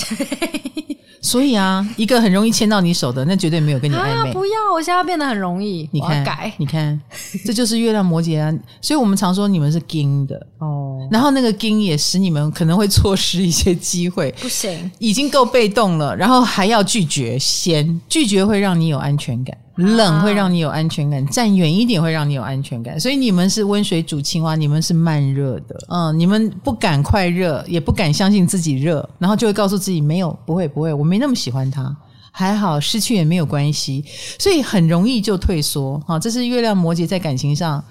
[1.22, 4.30] 所以啊，一个很容易牵到你手的，那绝对没有跟你暧昧。
[4.30, 5.88] 啊、不要，我现在变得很容易。
[5.92, 7.00] 你看，改，你看，
[7.46, 8.52] 这就是月亮摩羯啊。
[8.82, 11.08] 所以我们常说你们是金的哦。
[11.12, 14.32] 然后那个金也使你们可能会错失一些机会。
[14.42, 19.56] 不行，已经够被动了，然后还要拒绝，先拒绝会让你有安全感。
[19.76, 31.96] 冷会让你有安全感，站远一点会让你有安全感，所以你们是温水煮青蛙，你们是慢热的，嗯，你们不敢快热，也不敢相信自己热，然后就会告诉自己没有，不会，不会，我没那么喜欢他，
[32.32, 34.04] 还好，失去也没有关系，
[34.38, 37.84] 所以很容易就退缩，哈，这是月亮摩羯在感情上。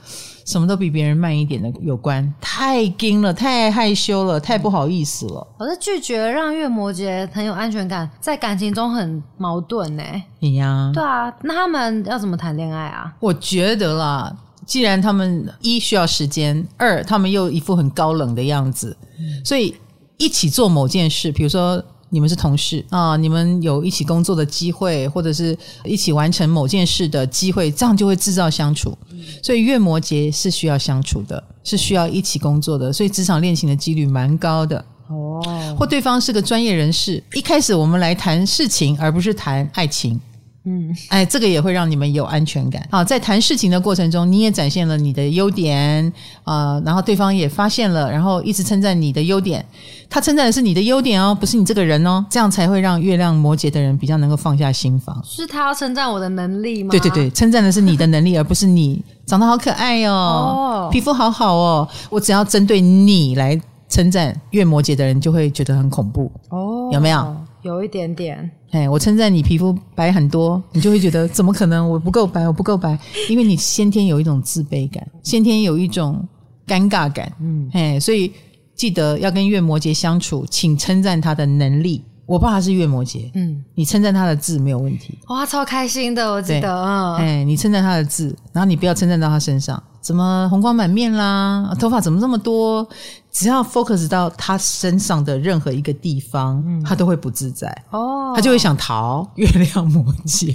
[0.51, 5.47] 什么都比别人慢一点的有关，太惊了，太害羞了，太不好意思了。
[5.57, 10.03] 我是拒绝让月摩羯很有安全感，在感情中很矛盾呢。
[10.41, 10.91] 你呀？
[10.93, 13.15] 对啊，那他们要怎么谈恋爱啊？
[13.21, 14.37] 我觉得啦，
[14.67, 19.77] 既然他们一需要时间，二他们又一副很高冷的样子，嗯，所以
[20.17, 21.81] 一起做某件事，比如说。
[22.11, 28.97] 你们是同事啊，你们有一起工作的机会，或者是一起完成某件事的机会，这样就会制造相处。
[29.43, 34.85] 所以月摩羯是需要相处的，是需要一起工作的，所以职场恋情的几率蛮高的。
[35.09, 35.43] 哦，
[35.79, 40.21] 或对方是个专业人士，一开始我们来谈事情，而不是谈爱情。
[40.65, 42.87] 嗯，哎，这个也会让你们有安全感。
[42.91, 46.13] 好，在谈事情的过程中，你也展现了你的优点
[46.45, 49.65] 啊，呃，然后对方也发现了，然后一直称赞你的优点。
[50.11, 55.19] 他称赞的是你的优点哦，不是你这个人哦，这样才会让月亮摩羯的人比较能够放下心防。
[55.25, 56.91] 是他要称赞我的能力吗？
[56.91, 60.11] 对对对，称赞的是你的能力，而不是你长得好可爱哦，
[60.85, 61.89] 哦，皮肤好好哦。
[62.11, 63.59] 我只要针对你来
[63.89, 67.37] 称赞月摩羯的人，就会觉得很恐怖哦，有没有？
[67.63, 71.89] 有一点点，哎，我称赞你皮肤白很多，你就会觉得怎么可能？
[71.89, 72.99] 我不够白，我不够白，
[73.29, 76.27] 因为你先天有一种自卑感，先天有一种
[76.67, 78.33] 尴尬感，嗯，哎，所以
[78.75, 82.05] 记得要跟月摩羯相处，请称赞他的能力。
[82.27, 92.87] 我爸他是月摩羯，嗯，你称赞他的字没有问题，哇，超开心的，我记得，嗯，哎，你称赞他的字，然后你不要称赞到他身上，怎么红光满面啦，头发怎么这么多？
[93.31, 99.31] 只要 focus 到他身上的任何一个地方，嗯、他都会不自在哦，他就会想逃。
[99.37, 100.55] 月亮摩羯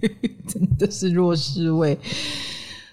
[0.48, 1.98] 真的是弱势位。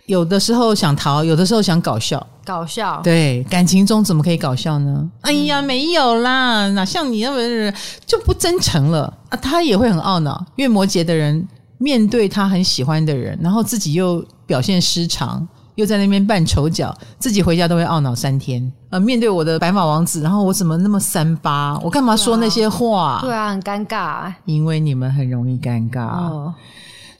[0.08, 2.26] 有的时候想逃，有的时候想搞笑。
[2.44, 4.98] 搞笑，对，感情中怎么可以搞笑呢？
[4.98, 7.74] 嗯、哎呀，没有啦，哪像你那么
[8.06, 9.38] 就不真诚了啊？
[9.38, 10.44] 他也会很懊恼。
[10.56, 11.48] 月摩羯的人
[11.78, 15.48] 面对他很喜欢的人，然后自己又表现失常，
[15.82, 18.72] 又在那边扮丑角，自己回家都会懊恼三天。
[18.92, 21.78] 呃，面对我的白马王子，然后我怎么那么三八？
[21.80, 23.20] 我干嘛说那些话？
[23.22, 24.32] 对啊，很尴尬。
[24.46, 26.06] 因为你们很容易尴尬。
[26.06, 26.54] 哦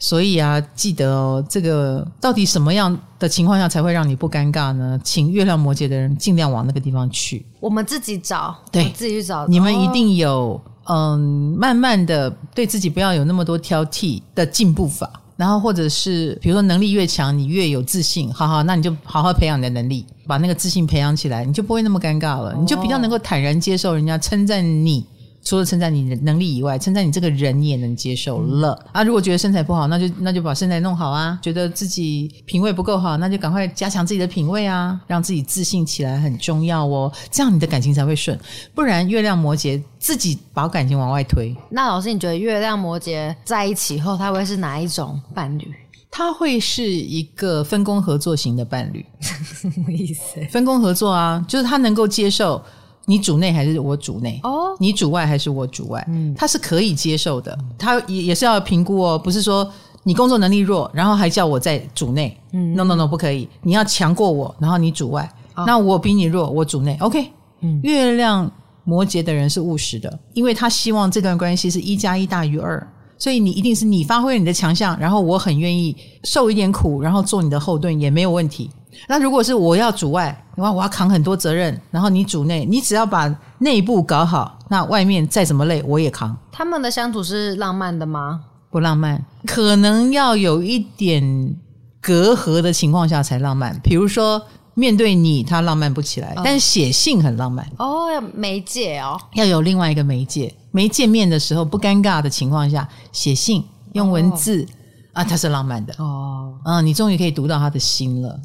[0.04, 5.00] 所以啊，记得哦，这个到底什么样的情况下才会让你不尴尬呢？
[5.04, 7.46] 请月亮摩羯的人尽量往那个地方去。
[7.60, 9.46] 我们自己找，对，自己去找。
[9.46, 15.21] 你们一定有，哦、嗯，慢慢的对自己不要有那么多挑剔的进步法。
[15.42, 18.32] 然后或者是比如说能力越强，你越有自信。
[18.32, 25.04] 好好，那你就好好培养你的能力，把那个自信培养起来，你就不会那么尴尬了，哦、你就比较能够坦然接受人家称赞你。
[25.44, 29.04] 除了称赞你的能力以外，称赞你这个人你也能接受了、嗯、啊！
[29.04, 31.38] 如果觉得身材不好，那就那就把身材弄好啊！
[31.42, 35.00] 觉得自己品味不够好，那就赶快加强自己的品味啊！
[35.08, 38.40] 让自己自信起来很重要哦，这样你的感情才会顺。
[38.76, 41.56] 不然月亮摩羯自己把感情往外推。
[41.70, 45.68] 那老师，你觉得月亮摩羯在一起后，他会是哪一种伴侣？
[46.12, 49.04] 他会是一个分工合作型的伴侣。
[49.22, 50.40] 什么意思？
[50.50, 52.62] 分工合作啊，就是他能够接受。
[53.06, 54.40] 你主内还是我主内？
[54.44, 56.06] 哦，你主外还是我主外？
[56.10, 59.70] 嗯，他是可以接受的，他也也是要评估哦，不是说
[60.04, 62.38] 你工作能力弱，然后还叫我在主内。
[62.54, 65.30] 嗯，no no no，不可以，你要强过我，然后你主外。
[65.56, 66.96] 哦，那我比你弱，我主内。
[67.02, 67.30] OK，
[67.62, 68.50] 嗯，月亮
[68.84, 72.88] 摩羯的人是务实的，因为他希望这段关系是一加一大于二，
[73.18, 78.70] 所以你一定是你发挥你的强项，然后我很愿意受一点苦，然后做你的后盾也没有问题。
[79.08, 86.36] 那如果是我要主外，哇，我要扛很多责任，然后你主内，你只要把内部搞好，那外面再怎么累我也扛。
[86.52, 88.42] 他们的相处是浪漫的吗？
[88.70, 91.56] 不浪漫，可能要有一点
[92.00, 93.78] 隔阂的情况下才浪漫。
[93.84, 94.42] 比如说
[94.74, 97.66] 面对你，他浪漫不起来，但是写信很浪漫。
[97.78, 103.64] 哦，要媒介哦，要有另外一个媒介，没见面的时候不尴尬的情况下写信
[103.94, 104.68] 用文字、哦、
[105.16, 106.54] 啊，他是浪漫的哦。
[106.64, 108.40] 嗯，你终于可以读到他的心了。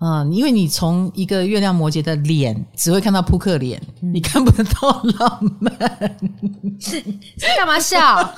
[0.00, 5.76] 嗯，因为你从一个月亮摩羯的脸只会看到扑克脸，嗯、你看不到浪漫。
[7.56, 8.32] 干嘛笑？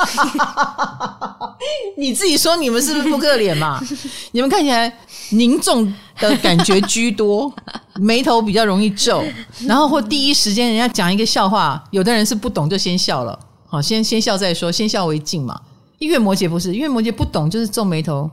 [1.98, 3.78] 你自己说你们是不是扑克脸嘛？
[4.32, 4.90] 你们看起来
[5.32, 7.52] 凝重的感觉居多，
[8.00, 9.22] 眉头比较容易皱，
[9.66, 13.38] 然后或第一时间人家讲一个笑话，有的人是不懂就先笑了。
[13.66, 15.61] 好，先先笑再说，先笑为敬嘛。
[15.98, 18.30] 月摩羯不是，月摩羯不懂就是皱眉头，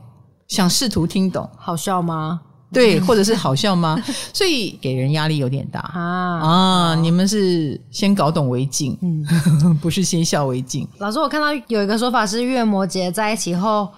[0.48, 1.46] 想试图听懂。
[1.58, 2.40] 好笑吗？
[2.70, 3.98] 对，或者是好笑吗？
[4.32, 6.94] 所以给人压力有点大啊啊！
[6.96, 9.24] 你们是先搞懂为敬，嗯，
[9.80, 10.86] 不是先笑为敬。
[10.98, 13.88] 老师，我看到有一个说法是，月摩羯在一起后，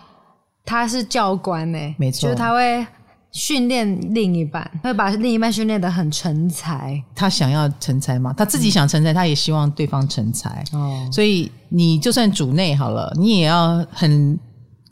[0.64, 2.86] 他是教官呢，没错，就是他会
[3.32, 7.02] 训练另一半，会把另一半训练的很成才。
[7.12, 8.32] 他想要成才嘛？
[8.34, 10.64] 他自己想成才，他也希望对方成才。
[10.72, 14.38] 哦，所以你就算主内好了，你也要很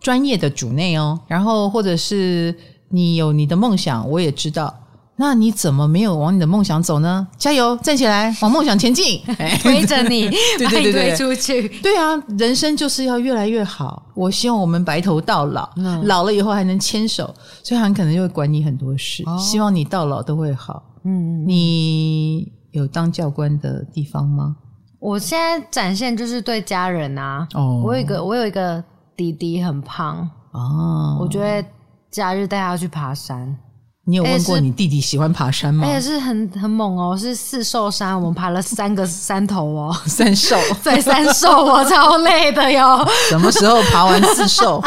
[0.00, 1.20] 专业的主内哦。
[1.28, 2.52] 然后或者是。
[2.90, 4.74] 你有你的梦想，我也知道。
[5.20, 7.26] 那你怎么没有往你的梦想走呢？
[7.36, 9.20] 加油，站起来，往梦想前进，
[9.60, 11.68] 推着你，对对对对，推出去。
[11.82, 14.00] 对啊，人生就是要越来越好。
[14.14, 17.34] 我希望我们白头到老，嗯、老了以后还能牵手，
[17.64, 19.24] 所以他很可能就会管你很多事。
[19.26, 20.84] 哦、希望你到老都会好。
[21.02, 24.54] 嗯，你有当教官的地方吗？
[25.00, 27.44] 我现在展现就是对家人啊。
[27.54, 28.82] 哦，我有一个，我有一个
[29.16, 31.68] 弟弟很胖哦，我觉得。
[32.10, 33.56] 假日带他去爬山，
[34.04, 35.86] 你有问过你弟弟喜欢爬山吗？
[35.86, 43.06] 而且是很很猛哦，是四兽山，我们爬了三个 山头哦，三兽 对三兽，我 超累的哟。
[43.28, 44.82] 什么时候爬完四兽？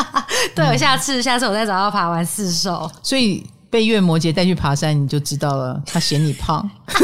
[0.56, 3.46] 对，我下次下次我再找他爬完四兽，所以。
[3.72, 5.82] 被月摩羯带去爬山，你就知道了。
[5.86, 6.70] 他嫌你胖，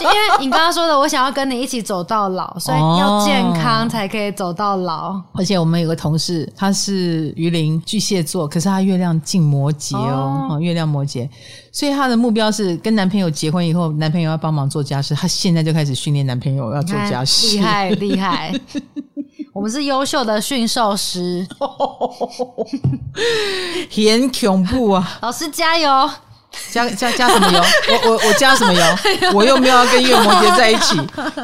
[0.00, 5.08] 因为你刚刚说的，我想要跟你一起走到老，所以要健康才可以走到老。
[5.08, 11.28] 哦、而且我们有个同事，他是鱼鳞巨蟹座，可是他月亮进摩羯哦，哦，月亮摩羯，
[11.72, 18.54] 所以他的目标是跟男朋友结婚以后，男朋友要帮忙做家事，他现在就开始训练男朋友要做家事，厉害厉害。
[19.56, 21.46] 我们是优秀的驯兽师，
[23.90, 25.18] 很恐怖啊！
[25.22, 26.10] 老师加油！
[26.70, 27.60] 加加加什么油？
[27.90, 28.82] 我我我加什么油？
[29.34, 30.98] 我又没有要跟月摩羯在一起，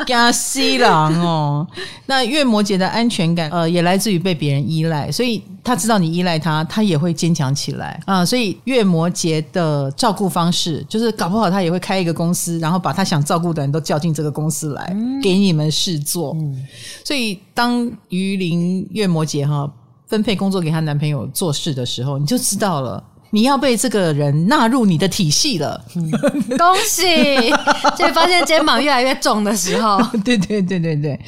[0.07, 1.67] 加西郎哦。
[2.07, 8.27] 那月摩羯的安全感，呃，也来自于被别人依赖，所以他知道你依赖他，他也会坚强起来啊、呃。
[8.27, 16.35] 所以月摩羯的照顾方式，就是搞不好他也会开一个公司，然后把他想照顾的人都叫进这个公司来，嗯、给你们事做。
[16.35, 16.67] 嗯、
[17.05, 19.71] 所以当鱼鳞月摩羯哈
[20.09, 23.03] 分配工作给她男朋友做事的时候，你就知道了。
[23.35, 26.11] 你要被这个人纳入你的体系了，嗯、
[26.59, 27.03] 恭喜！
[27.97, 31.19] 就发现肩膀越来越重的时候， 对对对对对。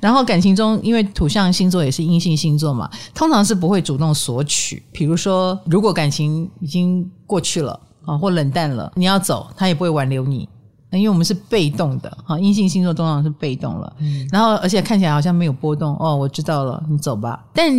[0.00, 4.82] 然后感情中，因为土象星座也是阴性星座嘛，通常是不会主动索取。
[4.90, 10.48] 比如说，如果感情已经过去了啊，或冷淡了，你要走，他也不会挽留你。
[10.90, 13.90] 因为我们是被动的哈，阴性星座通常是被动了。
[14.00, 17.44] 嗯、然后，而且看起来好像没有波动哦，我知道了，你走吧。
[17.54, 17.72] 但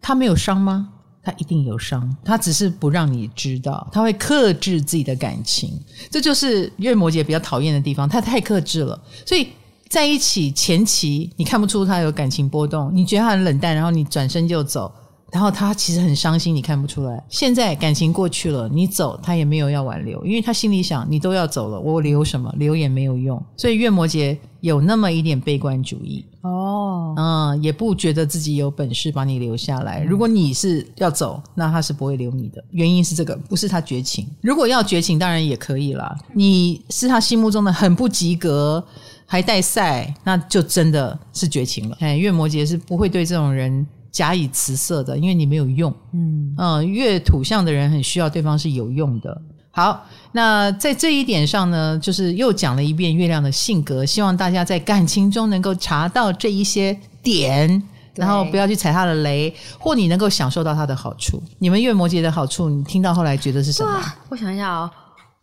[0.00, 0.88] 他没有伤吗？
[1.28, 5.78] 他一定有伤，他只是不让你知道，他会克制自己的感情，
[6.10, 8.98] 这就是月摩羯比较讨厌的地方，他太克制了。
[9.26, 9.48] 所以
[9.90, 14.90] 在一起前期，你看不出他有感情波动，你觉得他很冷淡，然后你转身就走。
[15.30, 17.22] 然后他其实很伤心，你看不出来。
[17.28, 22.52] 现在感情过去了，你走他也没有要挽留，因为他心里想你都要走了，我留什么？
[22.56, 23.42] 留也没有用。
[23.56, 30.02] 所以月摩羯有那么一点悲观主义哦，嗯，也不觉得自己有本事把你留下来。
[30.02, 32.64] 如果你是要走，那他是不会留你的。
[32.70, 34.26] 原因是这个，不是他绝情。
[34.40, 36.16] 如果要绝情，当然也可以啦。
[36.32, 38.82] 你是他心目中的很不及格，
[39.26, 41.96] 还带赛，那就真的是绝情了。
[42.00, 43.86] 哎，月摩羯是不会对这种人。
[44.10, 45.94] 假以辞色的，因为你没有用。
[46.12, 49.40] 嗯嗯，月土象的人很需要对方是有用的。
[49.70, 57.80] 好，那在这一点上呢，就是又讲了一遍月亮的性格，希望大家在感情中能够查到这一些点，
[58.14, 61.40] 然后不要去踩他的雷，或你能够享受到他的好处。
[61.58, 64.02] 你们月摩羯的好处，你听到后来觉得是什么？
[64.30, 64.90] 我想一下哦。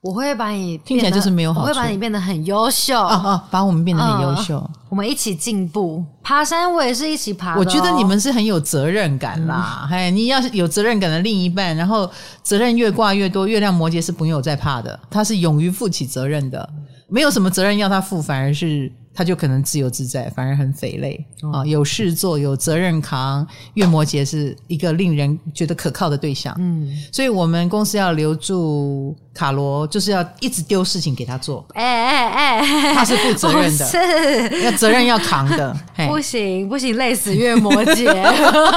[0.05, 1.67] 我会把你听起来就是没有好处。
[1.67, 6.03] 我会把你变得很优秀哦哦，把我们变得很优秀，嗯，我们一起进步。
[6.21, 7.57] 爬山我也是一起爬，哦。
[7.57, 12.07] 我觉得你们是很有责任感啦，哎，嗯，你要是有责任感的另一半，然后
[12.43, 16.69] 责任越挂越多，月亮摩羯是不用再怕的，他是勇于负起责任的，
[17.07, 18.91] 没有什么责任要他负，反而是。
[19.17, 21.65] 他就可能自由自在，反而很肥累啊、哦！
[21.65, 23.47] 有事做，有责任扛。
[23.75, 31.65] 月摩羯是一个令人觉得可靠的对象，嗯，所以我们公司要留住卡罗，就是要一直丢事情给他做。
[31.73, 35.75] 哎哎哎，他是负责任的，是要责任要扛的。
[36.09, 38.05] 不行不行，累死月摩羯！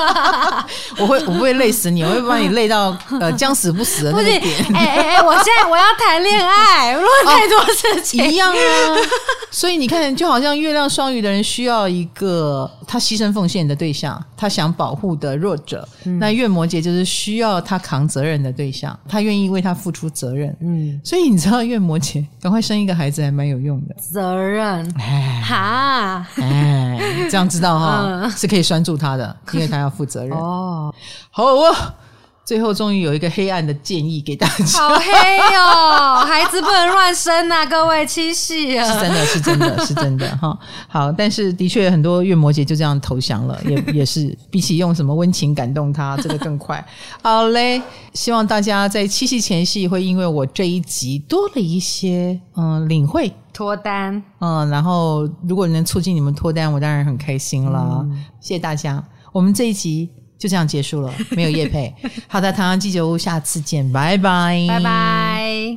[0.98, 4.42] 我会我不会累死你，我会把你累到呃将死不死的那个点。
[4.72, 8.56] 哎哎哎，我现在我要谈恋爱， 如果太多事情、哦、一样啊。
[9.50, 10.28] 所以你看就。
[10.28, 15.88] 好像月亮双鱼的人需要一个他牺牲奉献的对象，他想保护的弱者。
[16.04, 20.47] 嗯、那月摩羯就是需要他扛责任的对象，他愿意为他付出责任。
[20.60, 23.94] 嗯，所以你知道月摩羯 赶快生一个孩子还蛮有用的。
[23.98, 26.98] 责任，哎，哈，哎，
[27.30, 30.36] 这样知道哈、嗯，是可以拴住他的， 因为他要负责任。
[30.36, 30.94] 哦，
[31.30, 31.94] 好啊。
[32.48, 34.64] 最后终于有一个黑暗的建议给大家。
[34.80, 35.12] 好黑
[35.54, 40.58] 哦， 孩子不能乱生啊，各位七夕啊，是真的是真的 是真的哈。
[40.88, 46.82] 好，但是的确很多月摩羯就这样投降了，也 也是比起用什么温情感动他，这个更快。
[47.20, 47.82] 好嘞，
[48.14, 58.00] 希望大家在七夕前夕会因为我这一集多了一些嗯领会脱单嗯，然后如果能促进你们脱单，我当然很开心了。
[58.04, 60.08] 嗯、谢谢大家，我们这一集。
[60.38, 61.92] 就这样结束了，没有夜配。
[62.26, 65.76] 好的，唐阳鸡酒屋，下次见，拜拜，拜拜。